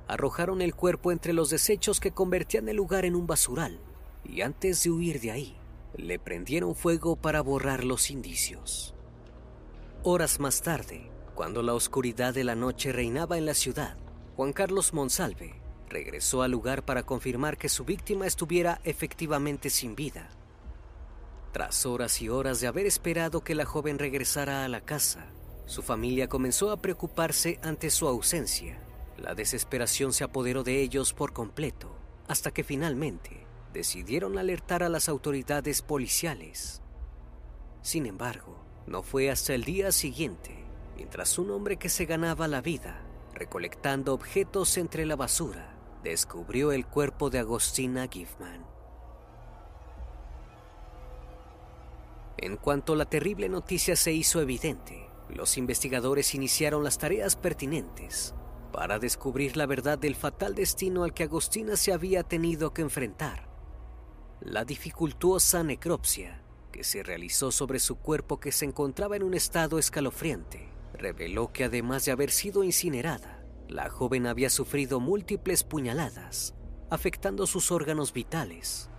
arrojaron 0.09 0.63
el 0.63 0.75
cuerpo 0.75 1.13
entre 1.13 1.33
los 1.33 1.51
desechos 1.51 2.01
que 2.01 2.13
convertían 2.13 2.69
el 2.69 2.77
lugar 2.77 3.05
en 3.05 3.17
un 3.17 3.27
basural 3.27 3.81
y 4.25 4.43
antes 4.43 4.83
de 4.83 4.91
huir 4.91 5.21
de 5.21 5.31
ahí, 5.31 5.57
le 5.97 6.19
prendieron 6.19 6.75
fuego 6.75 7.17
para 7.17 7.41
borrar 7.41 7.85
los 7.85 8.11
indicios. 8.11 8.95
Horas 10.03 10.41
más 10.41 10.63
tarde, 10.63 11.11
cuando 11.35 11.63
la 11.63 11.75
oscuridad 11.75 12.35
de 12.35 12.45
la 12.45 12.55
noche 12.55 12.93
reinaba 12.93 13.39
en 13.39 13.47
la 13.47 13.55
ciudad, 13.55 13.97
Juan 14.37 14.53
Carlos 14.53 14.93
Monsalve 14.93 15.61
regresó 15.89 16.43
al 16.43 16.51
lugar 16.51 16.85
para 16.85 17.03
confirmar 17.03 17.59
que 17.59 17.69
su 17.69 17.85
víctima 17.85 18.27
estuviera 18.27 18.81
efectivamente 18.85 19.71
sin 19.71 19.95
vida. 19.95 20.31
Tras 21.53 21.85
horas 21.85 22.23
y 22.23 22.29
horas 22.31 22.61
de 22.61 22.67
haber 22.67 22.87
esperado 22.87 23.43
que 23.43 23.55
la 23.55 23.67
joven 23.67 23.99
regresara 23.99 24.65
a 24.65 24.69
la 24.69 24.81
casa, 24.81 25.27
su 25.67 25.83
familia 25.83 26.29
comenzó 26.29 26.71
a 26.71 26.79
preocuparse 26.79 27.61
ante 27.63 27.91
su 27.91 28.09
ausencia. 28.09 28.81
La 29.19 29.35
desesperación 29.35 30.13
se 30.13 30.25
apoderó 30.25 30.65
de 30.65 30.81
ellos 30.81 31.13
por 31.13 31.33
completo, 31.33 31.95
hasta 32.27 32.51
que 32.51 32.65
finalmente 32.65 33.47
decidieron 33.73 34.39
alertar 34.39 34.83
a 34.83 34.89
las 34.89 35.09
autoridades 35.09 35.83
policiales. 35.83 36.83
Sin 37.83 38.07
embargo, 38.07 38.65
no 38.87 39.03
fue 39.03 39.31
hasta 39.31 39.55
el 39.55 39.65
día 39.65 39.93
siguiente, 39.93 40.65
mientras 40.97 41.39
un 41.39 41.51
hombre 41.51 41.77
que 41.77 41.89
se 41.91 42.07
ganaba 42.07 42.49
la 42.49 42.63
vida 42.63 43.03
recolectando 43.35 44.15
objetos 44.15 44.77
entre 44.77 45.05
la 45.05 45.17
basura, 45.17 45.75
descubrió 46.03 46.73
el 46.73 46.87
cuerpo 46.87 47.29
de 47.29 47.41
Agostina 47.41 48.07
Giffman. 48.09 48.72
En 52.43 52.59
cuanto 52.59 52.95
la 52.95 53.07
terrible 53.07 53.49
noticia 53.49 53.97
se 53.97 54.13
hizo 54.13 54.43
evidente, 54.43 55.09
los 55.31 55.57
investigadores 55.57 56.35
iniciaron 56.35 56.85
las 56.85 56.99
tareas 56.99 57.37
pertinentes 57.37 58.35
para 58.73 58.99
descubrir 58.99 59.57
la 59.57 59.65
verdad 59.65 59.99
del 59.99 60.15
fatal 60.15 60.55
destino 60.55 61.05
al 61.05 61.15
que 61.15 61.23
Agostina 61.23 61.77
se 61.77 61.95
había 61.95 62.23
tenido 62.23 62.75
que 62.75 62.83
enfrentar 62.83 63.53
la 64.45 64.65
dificultuosa 64.65 65.63
necropsia 65.63 66.43
que 66.73 66.83
se 66.83 67.05
realizó 67.05 67.53
sobre 67.53 67.79
su 67.79 67.97
cuerpo 67.97 68.41
que 68.41 68.51
se 68.51 68.65
encontraba 68.65 69.15
en 69.15 69.23
un 69.23 69.35
estado 69.35 69.79
escalofriante 69.79 70.69
reveló 70.95 71.53
que 71.53 71.65
además 71.65 72.05
de 72.05 72.13
haber 72.13 72.33
sido 72.33 72.65
incinerada, 72.65 73.45
la 73.69 73.89
joven 73.89 74.27
había 74.27 74.51
sufrido 74.51 74.99
múltiples 74.99 75.63
puñaladas, 75.63 76.55
afectando 76.91 77.47
sus 77.47 77.71
órganos 77.71 78.13
vitales. 78.13 78.91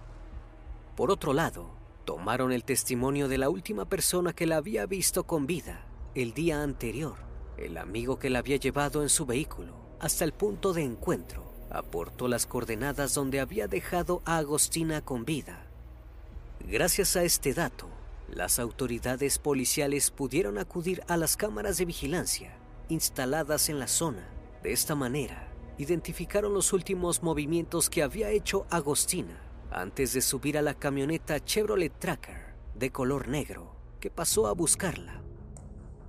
Por 0.96 1.12
otro 1.12 1.34
lado, 1.34 1.73
tomaron 2.06 2.52
el 2.52 2.64
testimonio 2.64 3.28
de 3.28 3.38
la 3.38 3.50
última 3.50 3.86
persona 3.86 4.34
que 4.34 4.46
la 4.46 4.58
había 4.58 4.86
visto 4.86 5.26
con 5.26 5.48
vida 5.48 5.86
el 6.16 6.34
día 6.34 6.62
anterior, 6.62 7.16
el 7.58 7.78
amigo 7.78 8.20
que 8.20 8.30
la 8.30 8.40
había 8.40 8.58
llevado 8.58 9.02
en 9.02 9.10
su 9.10 9.26
vehículo 9.26 9.74
hasta 10.00 10.26
el 10.26 10.34
punto 10.34 10.74
de 10.74 10.84
encuentro 10.84 11.54
aportó 11.70 12.28
las 12.28 12.46
coordenadas 12.46 13.16
donde 13.16 13.40
había 13.40 13.68
dejado 13.68 14.22
a 14.26 14.38
Agostina 14.38 15.02
con 15.02 15.26
vida. 15.26 15.66
Gracias 16.60 17.16
a 17.16 17.24
este 17.24 17.54
dato, 17.54 17.88
las 18.30 18.60
autoridades 18.60 19.40
policiales 19.40 20.12
pudieron 20.12 20.60
acudir 20.60 21.04
a 21.08 21.18
las 21.18 21.36
cámaras 21.36 21.78
de 21.78 21.86
vigilancia 21.86 22.56
instaladas 22.90 23.70
en 23.70 23.80
la 23.80 23.88
zona. 23.88 24.28
De 24.62 24.72
esta 24.72 24.94
manera, 24.94 25.52
identificaron 25.78 26.54
los 26.54 26.74
últimos 26.74 27.24
movimientos 27.24 27.90
que 27.90 28.04
había 28.04 28.30
hecho 28.30 28.68
Agostina 28.70 29.53
antes 29.74 30.14
de 30.14 30.22
subir 30.22 30.58
a 30.58 30.62
la 30.62 30.74
camioneta 30.74 31.44
Chevrolet 31.44 31.98
Tracker 31.98 32.56
de 32.76 32.92
color 32.92 33.28
negro 33.28 33.76
que 34.00 34.10
pasó 34.10 34.48
a 34.48 34.54
buscarla. 34.54 35.22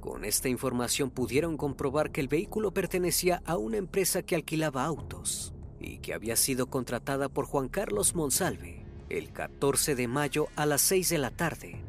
Con 0.01 0.25
esta 0.25 0.49
información 0.49 1.11
pudieron 1.11 1.57
comprobar 1.57 2.11
que 2.11 2.21
el 2.21 2.29
vehículo 2.29 2.73
pertenecía 2.73 3.43
a 3.47 3.57
una 3.57 3.79
empresa 3.79 4.23
que 4.23 4.35
alquilaba 4.35 4.85
autos 4.85 5.55
y 5.81 5.99
que 5.99 6.13
había 6.13 6.37
sido 6.37 6.67
contratada 6.67 7.29
por 7.29 7.47
Juan 7.47 7.69
Carlos 7.69 8.15
Monsalve 8.15 8.85
el 9.09 9.33
14 9.33 9.95
de 9.95 10.09
mayo 10.09 10.49
a 10.57 10.67
las 10.67 10.81
6 10.83 11.09
de 11.11 11.19
la 11.19 11.31
tarde. 11.31 11.83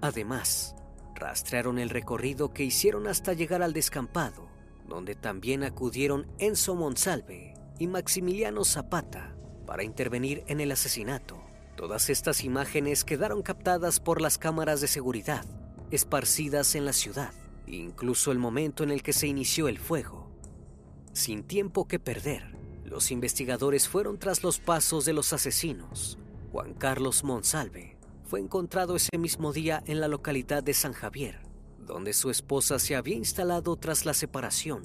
Además, 0.00 0.76
rastrearon 1.14 1.78
el 1.78 1.90
recorrido 1.90 2.52
que 2.52 2.64
hicieron 2.64 3.06
hasta 3.06 3.32
llegar 3.32 3.62
al 3.62 3.72
descampado, 3.72 4.46
donde 4.88 5.14
también 5.14 5.64
acudieron 5.64 6.26
Enzo 6.38 6.74
Monsalve 6.74 7.54
y 7.78 7.86
Maximiliano 7.86 8.64
Zapata 8.64 9.37
para 9.68 9.84
intervenir 9.84 10.44
en 10.46 10.62
el 10.62 10.72
asesinato. 10.72 11.36
Todas 11.76 12.08
estas 12.08 12.42
imágenes 12.42 13.04
quedaron 13.04 13.42
captadas 13.42 14.00
por 14.00 14.22
las 14.22 14.38
cámaras 14.38 14.80
de 14.80 14.88
seguridad 14.88 15.44
esparcidas 15.90 16.74
en 16.74 16.86
la 16.86 16.94
ciudad, 16.94 17.32
incluso 17.66 18.32
el 18.32 18.38
momento 18.38 18.82
en 18.82 18.90
el 18.90 19.02
que 19.02 19.12
se 19.12 19.26
inició 19.26 19.68
el 19.68 19.78
fuego. 19.78 20.30
Sin 21.12 21.42
tiempo 21.42 21.86
que 21.86 21.98
perder, 21.98 22.56
los 22.84 23.10
investigadores 23.10 23.88
fueron 23.88 24.18
tras 24.18 24.42
los 24.42 24.58
pasos 24.58 25.04
de 25.04 25.12
los 25.12 25.34
asesinos. 25.34 26.18
Juan 26.50 26.72
Carlos 26.72 27.22
Monsalve 27.22 27.98
fue 28.24 28.40
encontrado 28.40 28.96
ese 28.96 29.18
mismo 29.18 29.52
día 29.52 29.82
en 29.86 30.00
la 30.00 30.08
localidad 30.08 30.62
de 30.62 30.72
San 30.72 30.94
Javier, 30.94 31.40
donde 31.78 32.14
su 32.14 32.30
esposa 32.30 32.78
se 32.78 32.96
había 32.96 33.16
instalado 33.16 33.76
tras 33.76 34.06
la 34.06 34.14
separación. 34.14 34.82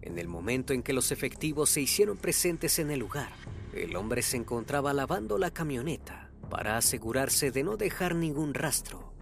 En 0.00 0.18
el 0.18 0.26
momento 0.26 0.72
en 0.72 0.82
que 0.82 0.94
los 0.94 1.12
efectivos 1.12 1.68
se 1.68 1.82
hicieron 1.82 2.16
presentes 2.16 2.78
en 2.78 2.90
el 2.90 3.00
lugar, 3.00 3.30
el 3.84 3.96
hombre 3.96 4.22
se 4.22 4.36
encontraba 4.36 4.92
lavando 4.92 5.38
la 5.38 5.50
camioneta 5.50 6.30
para 6.50 6.76
asegurarse 6.76 7.50
de 7.50 7.62
no 7.62 7.76
dejar 7.76 8.14
ningún 8.14 8.54
rastro. 8.54 9.12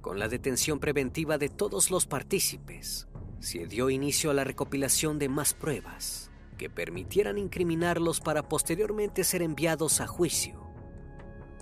Con 0.00 0.18
la 0.18 0.28
detención 0.28 0.80
preventiva 0.80 1.38
de 1.38 1.48
todos 1.48 1.90
los 1.90 2.06
partícipes, 2.06 3.08
se 3.40 3.66
dio 3.66 3.90
inicio 3.90 4.30
a 4.30 4.34
la 4.34 4.44
recopilación 4.44 5.18
de 5.18 5.28
más 5.28 5.54
pruebas 5.54 6.30
que 6.58 6.70
permitieran 6.70 7.36
incriminarlos 7.36 8.20
para 8.20 8.48
posteriormente 8.48 9.24
ser 9.24 9.42
enviados 9.42 10.00
a 10.00 10.06
juicio. 10.06 10.62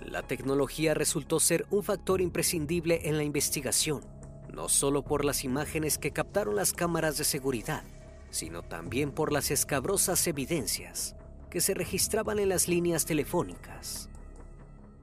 La 0.05 0.21
tecnología 0.21 0.93
resultó 0.93 1.39
ser 1.39 1.65
un 1.71 1.83
factor 1.83 2.21
imprescindible 2.21 3.07
en 3.07 3.17
la 3.17 3.23
investigación, 3.23 4.05
no 4.53 4.69
solo 4.69 5.03
por 5.03 5.25
las 5.25 5.43
imágenes 5.43 5.97
que 5.97 6.11
captaron 6.11 6.55
las 6.55 6.73
cámaras 6.73 7.17
de 7.17 7.23
seguridad, 7.23 7.83
sino 8.29 8.61
también 8.61 9.11
por 9.11 9.31
las 9.31 9.49
escabrosas 9.49 10.27
evidencias 10.27 11.15
que 11.53 11.61
se 11.61 11.75
registraban 11.75 12.39
en 12.39 12.49
las 12.49 12.67
líneas 12.67 13.05
telefónicas. 13.05 14.09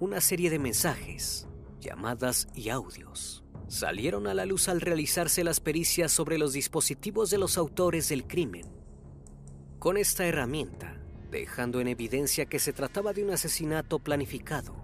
Una 0.00 0.20
serie 0.20 0.50
de 0.50 0.58
mensajes, 0.58 1.46
llamadas 1.78 2.48
y 2.56 2.70
audios 2.70 3.44
salieron 3.68 4.26
a 4.26 4.34
la 4.34 4.46
luz 4.46 4.68
al 4.68 4.80
realizarse 4.80 5.44
las 5.44 5.60
pericias 5.60 6.10
sobre 6.10 6.38
los 6.38 6.52
dispositivos 6.52 7.30
de 7.30 7.38
los 7.38 7.56
autores 7.56 8.08
del 8.08 8.26
crimen. 8.26 8.66
Con 9.78 9.96
esta 9.96 10.26
herramienta, 10.26 11.00
dejando 11.30 11.80
en 11.80 11.86
evidencia 11.86 12.46
que 12.46 12.58
se 12.58 12.72
trataba 12.72 13.12
de 13.12 13.22
un 13.22 13.30
asesinato 13.30 14.00
planificado. 14.00 14.74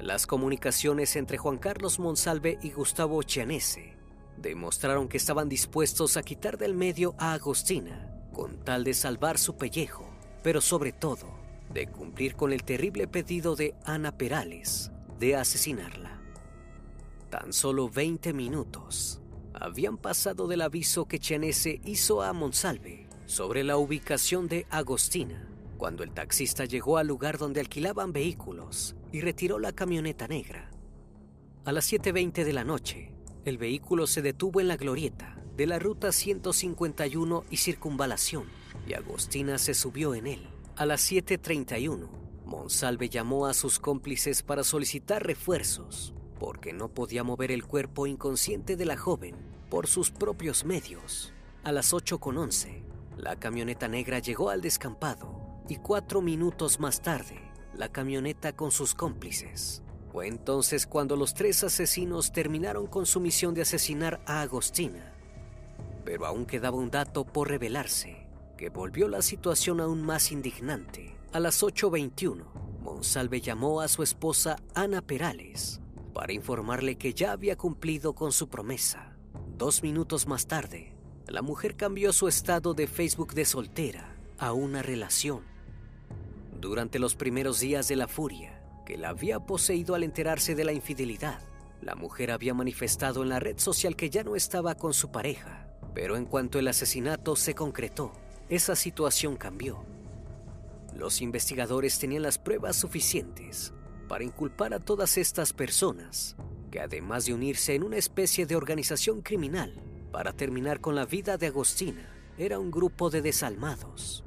Las 0.00 0.26
comunicaciones 0.26 1.14
entre 1.14 1.38
Juan 1.38 1.58
Carlos 1.58 2.00
Monsalve 2.00 2.58
y 2.62 2.72
Gustavo 2.72 3.22
Chianese 3.22 3.96
demostraron 4.38 5.06
que 5.06 5.18
estaban 5.18 5.48
dispuestos 5.48 6.16
a 6.16 6.24
quitar 6.24 6.58
del 6.58 6.74
medio 6.74 7.14
a 7.16 7.34
Agostina 7.34 8.12
con 8.32 8.64
tal 8.64 8.82
de 8.82 8.94
salvar 8.94 9.38
su 9.38 9.56
pellejo 9.56 10.07
pero 10.42 10.60
sobre 10.60 10.92
todo 10.92 11.26
de 11.72 11.86
cumplir 11.86 12.34
con 12.34 12.52
el 12.52 12.64
terrible 12.64 13.06
pedido 13.06 13.56
de 13.56 13.74
Ana 13.84 14.16
Perales 14.16 14.90
de 15.18 15.36
asesinarla. 15.36 16.20
Tan 17.30 17.52
solo 17.52 17.88
20 17.88 18.32
minutos 18.32 19.20
habían 19.52 19.98
pasado 19.98 20.46
del 20.46 20.62
aviso 20.62 21.06
que 21.06 21.18
Chianese 21.18 21.80
hizo 21.84 22.22
a 22.22 22.32
Monsalve 22.32 23.08
sobre 23.26 23.64
la 23.64 23.76
ubicación 23.76 24.48
de 24.48 24.66
Agostina, 24.70 25.48
cuando 25.76 26.02
el 26.02 26.12
taxista 26.12 26.64
llegó 26.64 26.96
al 26.96 27.08
lugar 27.08 27.36
donde 27.38 27.60
alquilaban 27.60 28.12
vehículos 28.12 28.96
y 29.12 29.20
retiró 29.20 29.58
la 29.58 29.72
camioneta 29.72 30.26
negra. 30.26 30.70
A 31.64 31.72
las 31.72 31.92
7.20 31.92 32.44
de 32.44 32.52
la 32.52 32.64
noche, 32.64 33.12
el 33.44 33.58
vehículo 33.58 34.06
se 34.06 34.22
detuvo 34.22 34.60
en 34.60 34.68
la 34.68 34.76
glorieta 34.76 35.36
de 35.58 35.66
la 35.66 35.80
ruta 35.80 36.12
151 36.12 37.44
y 37.50 37.56
circunvalación 37.56 38.44
y 38.86 38.94
Agostina 38.94 39.58
se 39.58 39.74
subió 39.74 40.14
en 40.14 40.28
él. 40.28 40.48
A 40.76 40.86
las 40.86 41.10
7.31, 41.10 42.08
Monsalve 42.44 43.08
llamó 43.08 43.44
a 43.44 43.54
sus 43.54 43.80
cómplices 43.80 44.44
para 44.44 44.62
solicitar 44.62 45.26
refuerzos, 45.26 46.14
porque 46.38 46.72
no 46.72 46.90
podía 46.90 47.24
mover 47.24 47.50
el 47.50 47.64
cuerpo 47.64 48.06
inconsciente 48.06 48.76
de 48.76 48.84
la 48.84 48.96
joven 48.96 49.34
por 49.68 49.88
sus 49.88 50.12
propios 50.12 50.64
medios. 50.64 51.32
A 51.64 51.72
las 51.72 51.92
8.11, 51.92 52.84
la 53.16 53.34
camioneta 53.34 53.88
negra 53.88 54.20
llegó 54.20 54.50
al 54.50 54.60
descampado 54.60 55.60
y 55.68 55.78
cuatro 55.78 56.22
minutos 56.22 56.78
más 56.78 57.02
tarde, 57.02 57.40
la 57.74 57.88
camioneta 57.88 58.54
con 58.54 58.70
sus 58.70 58.94
cómplices. 58.94 59.82
Fue 60.12 60.28
entonces 60.28 60.86
cuando 60.86 61.16
los 61.16 61.34
tres 61.34 61.64
asesinos 61.64 62.30
terminaron 62.30 62.86
con 62.86 63.06
su 63.06 63.18
misión 63.18 63.54
de 63.54 63.62
asesinar 63.62 64.20
a 64.24 64.42
Agostina. 64.42 65.17
Pero 66.08 66.24
aún 66.24 66.46
quedaba 66.46 66.78
un 66.78 66.90
dato 66.90 67.26
por 67.26 67.50
revelarse 67.50 68.26
que 68.56 68.70
volvió 68.70 69.08
la 69.08 69.20
situación 69.20 69.78
aún 69.78 70.00
más 70.00 70.32
indignante. 70.32 71.14
A 71.34 71.38
las 71.38 71.62
8.21, 71.62 72.46
Monsalve 72.80 73.42
llamó 73.42 73.82
a 73.82 73.88
su 73.88 74.02
esposa 74.02 74.56
Ana 74.74 75.02
Perales 75.02 75.82
para 76.14 76.32
informarle 76.32 76.96
que 76.96 77.12
ya 77.12 77.32
había 77.32 77.58
cumplido 77.58 78.14
con 78.14 78.32
su 78.32 78.48
promesa. 78.48 79.18
Dos 79.58 79.82
minutos 79.82 80.26
más 80.26 80.46
tarde, 80.46 80.96
la 81.26 81.42
mujer 81.42 81.76
cambió 81.76 82.14
su 82.14 82.26
estado 82.26 82.72
de 82.72 82.86
Facebook 82.86 83.34
de 83.34 83.44
soltera 83.44 84.16
a 84.38 84.54
una 84.54 84.80
relación. 84.80 85.42
Durante 86.58 86.98
los 86.98 87.16
primeros 87.16 87.60
días 87.60 87.86
de 87.86 87.96
la 87.96 88.08
furia 88.08 88.62
que 88.86 88.96
la 88.96 89.10
había 89.10 89.40
poseído 89.40 89.94
al 89.94 90.04
enterarse 90.04 90.54
de 90.54 90.64
la 90.64 90.72
infidelidad, 90.72 91.40
la 91.82 91.94
mujer 91.96 92.30
había 92.30 92.54
manifestado 92.54 93.22
en 93.22 93.28
la 93.28 93.40
red 93.40 93.58
social 93.58 93.94
que 93.94 94.08
ya 94.08 94.24
no 94.24 94.36
estaba 94.36 94.74
con 94.74 94.94
su 94.94 95.10
pareja, 95.10 95.67
pero 95.98 96.16
en 96.16 96.26
cuanto 96.26 96.60
el 96.60 96.68
asesinato 96.68 97.34
se 97.34 97.56
concretó, 97.56 98.12
esa 98.48 98.76
situación 98.76 99.36
cambió. 99.36 99.84
Los 100.94 101.20
investigadores 101.20 101.98
tenían 101.98 102.22
las 102.22 102.38
pruebas 102.38 102.76
suficientes 102.76 103.72
para 104.06 104.22
inculpar 104.22 104.74
a 104.74 104.78
todas 104.78 105.18
estas 105.18 105.52
personas, 105.52 106.36
que 106.70 106.78
además 106.78 107.26
de 107.26 107.34
unirse 107.34 107.74
en 107.74 107.82
una 107.82 107.96
especie 107.96 108.46
de 108.46 108.54
organización 108.54 109.22
criminal 109.22 109.74
para 110.12 110.32
terminar 110.32 110.80
con 110.80 110.94
la 110.94 111.04
vida 111.04 111.36
de 111.36 111.48
Agostina, 111.48 112.08
era 112.38 112.60
un 112.60 112.70
grupo 112.70 113.10
de 113.10 113.20
desalmados. 113.20 114.22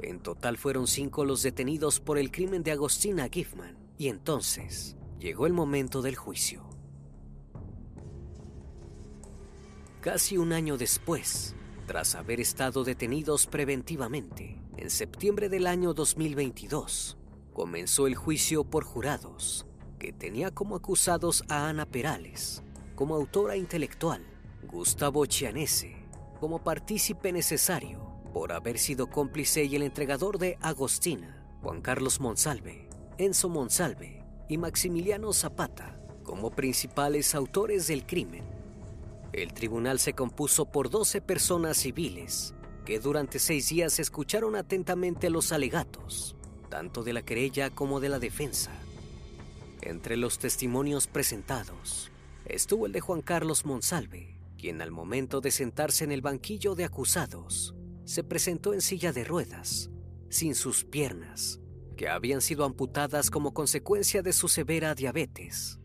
En 0.00 0.18
total 0.18 0.58
fueron 0.58 0.88
cinco 0.88 1.24
los 1.24 1.44
detenidos 1.44 2.00
por 2.00 2.18
el 2.18 2.32
crimen 2.32 2.64
de 2.64 2.72
Agostina 2.72 3.28
Giffman, 3.30 3.76
y 3.98 4.08
entonces 4.08 4.96
llegó 5.20 5.46
el 5.46 5.52
momento 5.52 6.02
del 6.02 6.16
juicio. 6.16 6.65
Casi 10.06 10.38
un 10.38 10.52
año 10.52 10.78
después, 10.78 11.56
tras 11.88 12.14
haber 12.14 12.40
estado 12.40 12.84
detenidos 12.84 13.48
preventivamente, 13.48 14.56
en 14.76 14.88
septiembre 14.88 15.48
del 15.48 15.66
año 15.66 15.94
2022, 15.94 17.18
comenzó 17.52 18.06
el 18.06 18.14
juicio 18.14 18.62
por 18.62 18.84
jurados, 18.84 19.66
que 19.98 20.12
tenía 20.12 20.52
como 20.52 20.76
acusados 20.76 21.42
a 21.48 21.68
Ana 21.68 21.86
Perales, 21.86 22.62
como 22.94 23.16
autora 23.16 23.56
intelectual, 23.56 24.24
Gustavo 24.70 25.26
Chianese, 25.26 25.96
como 26.38 26.62
partícipe 26.62 27.32
necesario 27.32 27.98
por 28.32 28.52
haber 28.52 28.78
sido 28.78 29.10
cómplice 29.10 29.64
y 29.64 29.74
el 29.74 29.82
entregador 29.82 30.38
de 30.38 30.56
Agostina, 30.60 31.44
Juan 31.62 31.80
Carlos 31.82 32.20
Monsalve, 32.20 32.88
Enzo 33.18 33.48
Monsalve 33.48 34.22
y 34.48 34.56
Maximiliano 34.56 35.32
Zapata, 35.32 36.00
como 36.22 36.52
principales 36.52 37.34
autores 37.34 37.88
del 37.88 38.06
crimen 38.06 38.55
el 39.36 39.52
tribunal 39.52 39.98
se 39.98 40.14
compuso 40.14 40.66
por 40.66 40.88
12 40.88 41.20
personas 41.20 41.76
civiles 41.76 42.54
que 42.86 42.98
durante 43.00 43.38
seis 43.38 43.68
días 43.68 43.98
escucharon 43.98 44.56
atentamente 44.56 45.28
los 45.28 45.52
alegatos, 45.52 46.36
tanto 46.70 47.02
de 47.02 47.12
la 47.12 47.22
querella 47.22 47.68
como 47.68 48.00
de 48.00 48.08
la 48.08 48.18
defensa. 48.18 48.70
Entre 49.82 50.16
los 50.16 50.38
testimonios 50.38 51.06
presentados 51.06 52.10
estuvo 52.46 52.86
el 52.86 52.92
de 52.92 53.00
Juan 53.00 53.22
Carlos 53.22 53.66
Monsalve, 53.66 54.38
quien 54.56 54.80
al 54.80 54.90
momento 54.90 55.40
de 55.40 55.50
sentarse 55.50 56.04
en 56.04 56.12
el 56.12 56.22
banquillo 56.22 56.74
de 56.74 56.84
acusados 56.84 57.74
se 58.04 58.24
presentó 58.24 58.72
en 58.72 58.80
silla 58.80 59.12
de 59.12 59.24
ruedas, 59.24 59.90
sin 60.30 60.54
sus 60.54 60.84
piernas, 60.84 61.60
que 61.96 62.08
habían 62.08 62.40
sido 62.40 62.64
amputadas 62.64 63.30
como 63.30 63.52
consecuencia 63.52 64.22
de 64.22 64.32
su 64.32 64.48
severa 64.48 64.94
diabetes. 64.94 65.78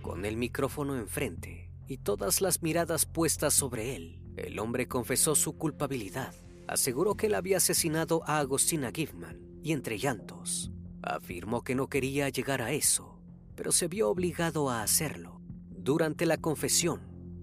Con 0.00 0.24
el 0.24 0.36
micrófono 0.36 0.96
enfrente, 0.96 1.63
y 1.86 1.98
todas 1.98 2.40
las 2.40 2.62
miradas 2.62 3.06
puestas 3.06 3.54
sobre 3.54 3.96
él, 3.96 4.20
el 4.36 4.58
hombre 4.58 4.88
confesó 4.88 5.34
su 5.34 5.56
culpabilidad. 5.56 6.34
Aseguró 6.66 7.14
que 7.14 7.26
él 7.26 7.34
había 7.34 7.58
asesinado 7.58 8.22
a 8.26 8.38
Agostina 8.38 8.90
Giffman 8.94 9.40
y 9.62 9.72
entre 9.72 9.98
llantos, 9.98 10.72
afirmó 11.02 11.62
que 11.62 11.74
no 11.74 11.88
quería 11.88 12.28
llegar 12.28 12.62
a 12.62 12.72
eso, 12.72 13.20
pero 13.54 13.72
se 13.72 13.88
vio 13.88 14.08
obligado 14.08 14.70
a 14.70 14.82
hacerlo. 14.82 15.40
Durante 15.70 16.26
la 16.26 16.38
confesión, 16.38 17.02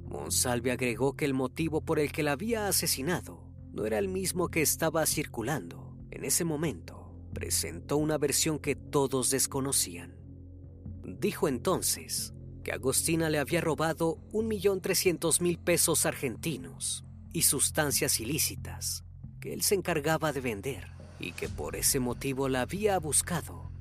Monsalve 0.09 0.71
agregó 0.71 1.15
que 1.15 1.25
el 1.25 1.33
motivo 1.33 1.81
por 1.81 1.99
el 1.99 2.11
que 2.11 2.23
la 2.23 2.33
había 2.33 2.67
asesinado 2.67 3.47
no 3.71 3.85
era 3.85 3.99
el 3.99 4.07
mismo 4.07 4.49
que 4.49 4.61
estaba 4.61 5.05
circulando. 5.05 5.95
En 6.09 6.25
ese 6.25 6.43
momento, 6.43 7.13
presentó 7.33 7.97
una 7.97 8.17
versión 8.17 8.59
que 8.59 8.75
todos 8.75 9.29
desconocían. 9.29 10.17
Dijo 11.03 11.47
entonces 11.47 12.33
que 12.63 12.71
Agostina 12.71 13.29
le 13.29 13.39
había 13.39 13.61
robado 13.61 14.17
1.300.000 14.31 15.57
pesos 15.57 16.05
argentinos 16.05 17.03
y 17.33 17.43
sustancias 17.43 18.19
ilícitas 18.19 19.03
que 19.39 19.53
él 19.53 19.63
se 19.63 19.75
encargaba 19.75 20.31
de 20.31 20.41
vender 20.41 20.91
y 21.19 21.31
que 21.31 21.49
por 21.49 21.75
ese 21.75 21.99
motivo 21.99 22.49
la 22.49 22.61
había 22.61 22.99
buscado. 22.99 23.71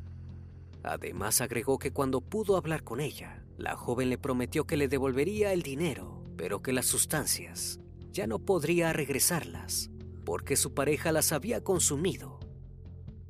Además 0.83 1.41
agregó 1.41 1.79
que 1.79 1.93
cuando 1.93 2.23
pudo 2.23 2.57
hablar 2.57 2.83
con 2.83 3.01
ella, 3.01 3.45
la 3.59 3.77
joven 3.77 4.09
le 4.09 4.19
prometió 4.19 4.67
que 4.67 4.79
le 4.79 4.89
devolvería 4.89 5.53
el 5.53 5.63
dinero, 5.63 6.25
pero 6.37 6.63
que 6.63 6.73
las 6.73 6.87
sustancias 6.87 7.79
ya 8.13 8.27
no 8.27 8.39
podría 8.39 8.93
regresarlas 8.93 9.91
porque 10.25 10.57
su 10.57 10.73
pareja 10.73 11.13
las 11.13 11.33
había 11.33 11.63
consumido. 11.63 12.41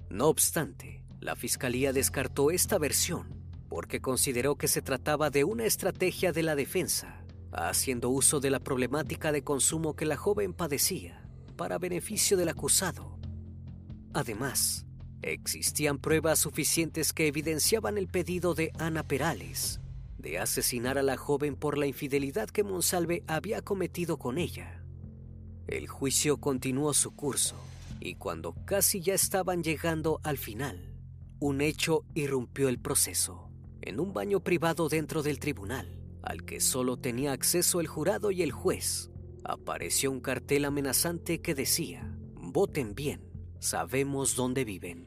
No 0.09 0.29
obstante, 0.29 1.05
la 1.21 1.35
fiscalía 1.35 1.93
descartó 1.93 2.51
esta 2.51 2.79
versión 2.79 3.39
porque 3.71 4.01
consideró 4.01 4.57
que 4.57 4.67
se 4.67 4.83
trataba 4.83 5.31
de 5.31 5.45
una 5.45 5.65
estrategia 5.65 6.33
de 6.33 6.43
la 6.43 6.57
defensa, 6.57 7.25
haciendo 7.53 8.11
uso 8.11 8.41
de 8.41 8.51
la 8.51 8.59
problemática 8.59 9.31
de 9.31 9.45
consumo 9.45 9.95
que 9.95 10.05
la 10.05 10.17
joven 10.17 10.53
padecía 10.53 11.25
para 11.57 11.79
beneficio 11.79 12.37
del 12.37 12.49
acusado. 12.49 13.17
Además, 14.13 14.87
existían 15.23 15.99
pruebas 15.99 16.41
suficientes 16.41 17.13
que 17.13 17.29
evidenciaban 17.29 17.97
el 17.97 18.09
pedido 18.09 18.55
de 18.55 18.73
Ana 18.77 19.05
Perales 19.05 19.81
de 20.19 20.39
asesinar 20.39 20.99
a 20.99 21.03
la 21.03 21.17
joven 21.17 21.55
por 21.55 21.79
la 21.79 21.87
infidelidad 21.87 22.51
que 22.51 22.65
Monsalve 22.65 23.23
había 23.27 23.63
cometido 23.63 24.19
con 24.19 24.37
ella. 24.37 24.85
El 25.69 25.87
juicio 25.87 26.39
continuó 26.39 26.93
su 26.93 27.15
curso 27.15 27.55
y 28.01 28.17
cuando 28.17 28.53
casi 28.65 29.01
ya 29.01 29.15
estaban 29.15 29.63
llegando 29.63 30.21
al 30.25 30.39
final, 30.39 30.93
un 31.39 31.61
hecho 31.61 32.05
irrumpió 32.15 32.69
el 32.69 32.79
proceso 32.79 33.50
en 33.83 34.01
un 34.01 34.12
baño 34.12 34.40
privado 34.40 34.88
dentro 34.88 35.23
del 35.23 35.38
tribunal, 35.38 35.99
al 36.23 36.45
que 36.45 36.61
solo 36.61 36.97
tenía 36.97 37.33
acceso 37.33 37.81
el 37.81 37.87
jurado 37.87 38.31
y 38.31 38.43
el 38.43 38.53
juez. 38.53 39.11
Apareció 39.45 40.11
un 40.11 40.21
cartel 40.21 40.64
amenazante 40.64 41.40
que 41.40 41.55
decía, 41.55 42.16
voten 42.35 42.95
bien, 42.95 43.23
sabemos 43.59 44.37
dónde 44.37 44.64
viven. 44.64 45.07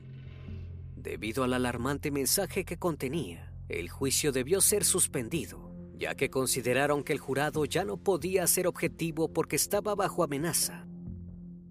Debido 0.95 1.43
al 1.43 1.53
alarmante 1.53 2.11
mensaje 2.11 2.65
que 2.65 2.77
contenía, 2.77 3.53
el 3.69 3.89
juicio 3.89 4.31
debió 4.31 4.61
ser 4.61 4.83
suspendido, 4.83 5.71
ya 5.97 6.15
que 6.15 6.29
consideraron 6.29 7.03
que 7.03 7.13
el 7.13 7.19
jurado 7.19 7.65
ya 7.65 7.85
no 7.85 7.97
podía 7.97 8.47
ser 8.47 8.67
objetivo 8.67 9.31
porque 9.31 9.55
estaba 9.55 9.95
bajo 9.95 10.23
amenaza. 10.23 10.87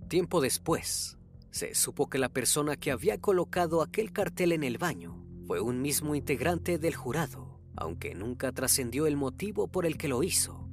Tiempo 0.09 0.41
después, 0.41 1.19
se 1.51 1.75
supo 1.75 2.09
que 2.09 2.19
la 2.19 2.29
persona 2.29 2.77
que 2.77 2.91
había 2.91 3.19
colocado 3.19 3.83
aquel 3.83 4.12
cartel 4.12 4.53
en 4.53 4.62
el 4.62 4.79
baño 4.79 5.23
fue 5.47 5.61
un 5.61 5.83
mismo 5.83 6.15
integrante 6.15 6.79
del 6.79 6.95
jurado, 6.95 7.61
aunque 7.77 8.15
nunca 8.15 8.53
trascendió 8.53 9.07
el 9.07 9.17
motivo 9.17 9.69
por 9.69 9.87
el 9.87 9.97
que 9.97 10.09
lo 10.09 10.23
hizo. 10.23 10.69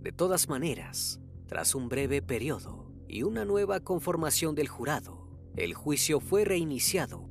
De 0.00 0.12
todas 0.12 0.48
maneras, 0.48 1.20
tras 1.46 1.74
un 1.74 1.88
breve 1.88 2.22
periodo 2.22 2.92
y 3.08 3.22
una 3.22 3.44
nueva 3.44 3.80
conformación 3.80 4.54
del 4.54 4.68
jurado, 4.68 5.28
el 5.56 5.74
juicio 5.74 6.20
fue 6.20 6.44
reiniciado. 6.44 7.28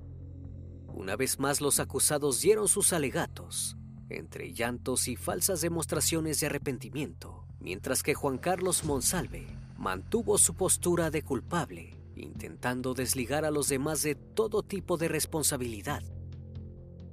Una 0.88 1.16
vez 1.16 1.40
más 1.40 1.62
los 1.62 1.80
acusados 1.80 2.42
dieron 2.42 2.68
sus 2.68 2.94
alegatos, 2.94 3.78
entre 4.10 4.54
llantos 4.54 5.08
y 5.08 5.16
falsas 5.16 5.62
demostraciones 5.62 6.40
de 6.40 6.48
arrepentimiento, 6.48 7.46
mientras 7.60 8.02
que 8.02 8.14
Juan 8.14 8.38
Carlos 8.38 8.84
Monsalve 8.86 9.46
mantuvo 9.78 10.38
su 10.38 10.56
postura 10.56 11.12
de 11.12 11.22
culpable, 11.22 11.98
intentando 12.16 12.94
desligar 12.94 13.46
a 13.46 13.52
los 13.52 13.68
demás 13.68 14.04
de 14.04 14.16
todo 14.16 14.64
tipo 14.64 14.98
de 14.98 15.08
responsabilidad. 15.08 16.02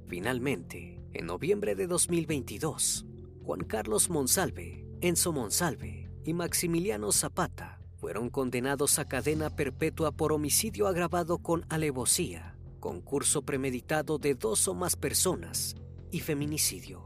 Finalmente, 0.07 1.01
en 1.13 1.25
noviembre 1.25 1.75
de 1.75 1.87
2022, 1.87 3.05
Juan 3.43 3.61
Carlos 3.61 4.09
Monsalve, 4.09 4.85
Enzo 5.01 5.31
Monsalve 5.31 6.09
y 6.23 6.33
Maximiliano 6.33 7.11
Zapata 7.11 7.79
fueron 7.97 8.29
condenados 8.29 8.99
a 8.99 9.05
cadena 9.05 9.49
perpetua 9.49 10.11
por 10.11 10.33
homicidio 10.33 10.87
agravado 10.87 11.37
con 11.37 11.65
alevosía, 11.69 12.57
concurso 12.79 13.43
premeditado 13.43 14.17
de 14.17 14.35
dos 14.35 14.67
o 14.67 14.73
más 14.73 14.95
personas 14.95 15.75
y 16.11 16.19
feminicidio. 16.19 17.05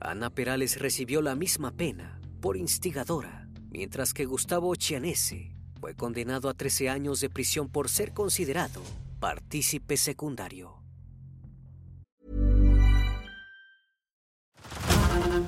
Ana 0.00 0.30
Perales 0.30 0.78
recibió 0.78 1.22
la 1.22 1.34
misma 1.34 1.72
pena 1.72 2.20
por 2.40 2.56
instigadora, 2.56 3.48
mientras 3.70 4.14
que 4.14 4.26
Gustavo 4.26 4.74
Chianese 4.74 5.56
fue 5.80 5.94
condenado 5.94 6.48
a 6.48 6.54
13 6.54 6.88
años 6.88 7.20
de 7.20 7.30
prisión 7.30 7.68
por 7.68 7.88
ser 7.88 8.12
considerado 8.12 8.82
partícipe 9.20 9.96
secundario. 9.96 10.77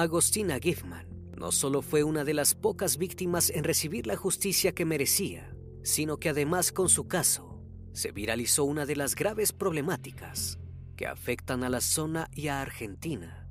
Agostina 0.00 0.58
Giffman 0.58 1.06
no 1.36 1.52
solo 1.52 1.82
fue 1.82 2.04
una 2.04 2.24
de 2.24 2.32
las 2.32 2.54
pocas 2.54 2.96
víctimas 2.96 3.50
en 3.50 3.64
recibir 3.64 4.06
la 4.06 4.16
justicia 4.16 4.72
que 4.72 4.86
merecía, 4.86 5.54
sino 5.82 6.16
que 6.16 6.30
además 6.30 6.72
con 6.72 6.88
su 6.88 7.06
caso 7.06 7.62
se 7.92 8.10
viralizó 8.10 8.64
una 8.64 8.86
de 8.86 8.96
las 8.96 9.14
graves 9.14 9.52
problemáticas 9.52 10.58
que 10.96 11.06
afectan 11.06 11.64
a 11.64 11.68
la 11.68 11.82
zona 11.82 12.30
y 12.34 12.48
a 12.48 12.62
Argentina. 12.62 13.46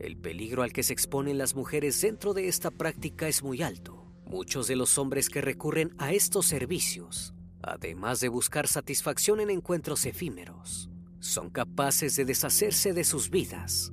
El 0.00 0.16
peligro 0.16 0.64
al 0.64 0.72
que 0.72 0.82
se 0.82 0.92
exponen 0.92 1.38
las 1.38 1.54
mujeres 1.54 2.00
dentro 2.00 2.34
de 2.34 2.48
esta 2.48 2.72
práctica 2.72 3.28
es 3.28 3.44
muy 3.44 3.62
alto. 3.62 4.12
Muchos 4.24 4.66
de 4.66 4.74
los 4.74 4.98
hombres 4.98 5.30
que 5.30 5.40
recurren 5.40 5.94
a 5.98 6.12
estos 6.12 6.46
servicios, 6.46 7.32
además 7.62 8.18
de 8.18 8.28
buscar 8.28 8.66
satisfacción 8.66 9.38
en 9.38 9.50
encuentros 9.50 10.04
efímeros, 10.04 10.90
son 11.20 11.48
capaces 11.50 12.16
de 12.16 12.24
deshacerse 12.24 12.92
de 12.92 13.04
sus 13.04 13.30
vidas 13.30 13.92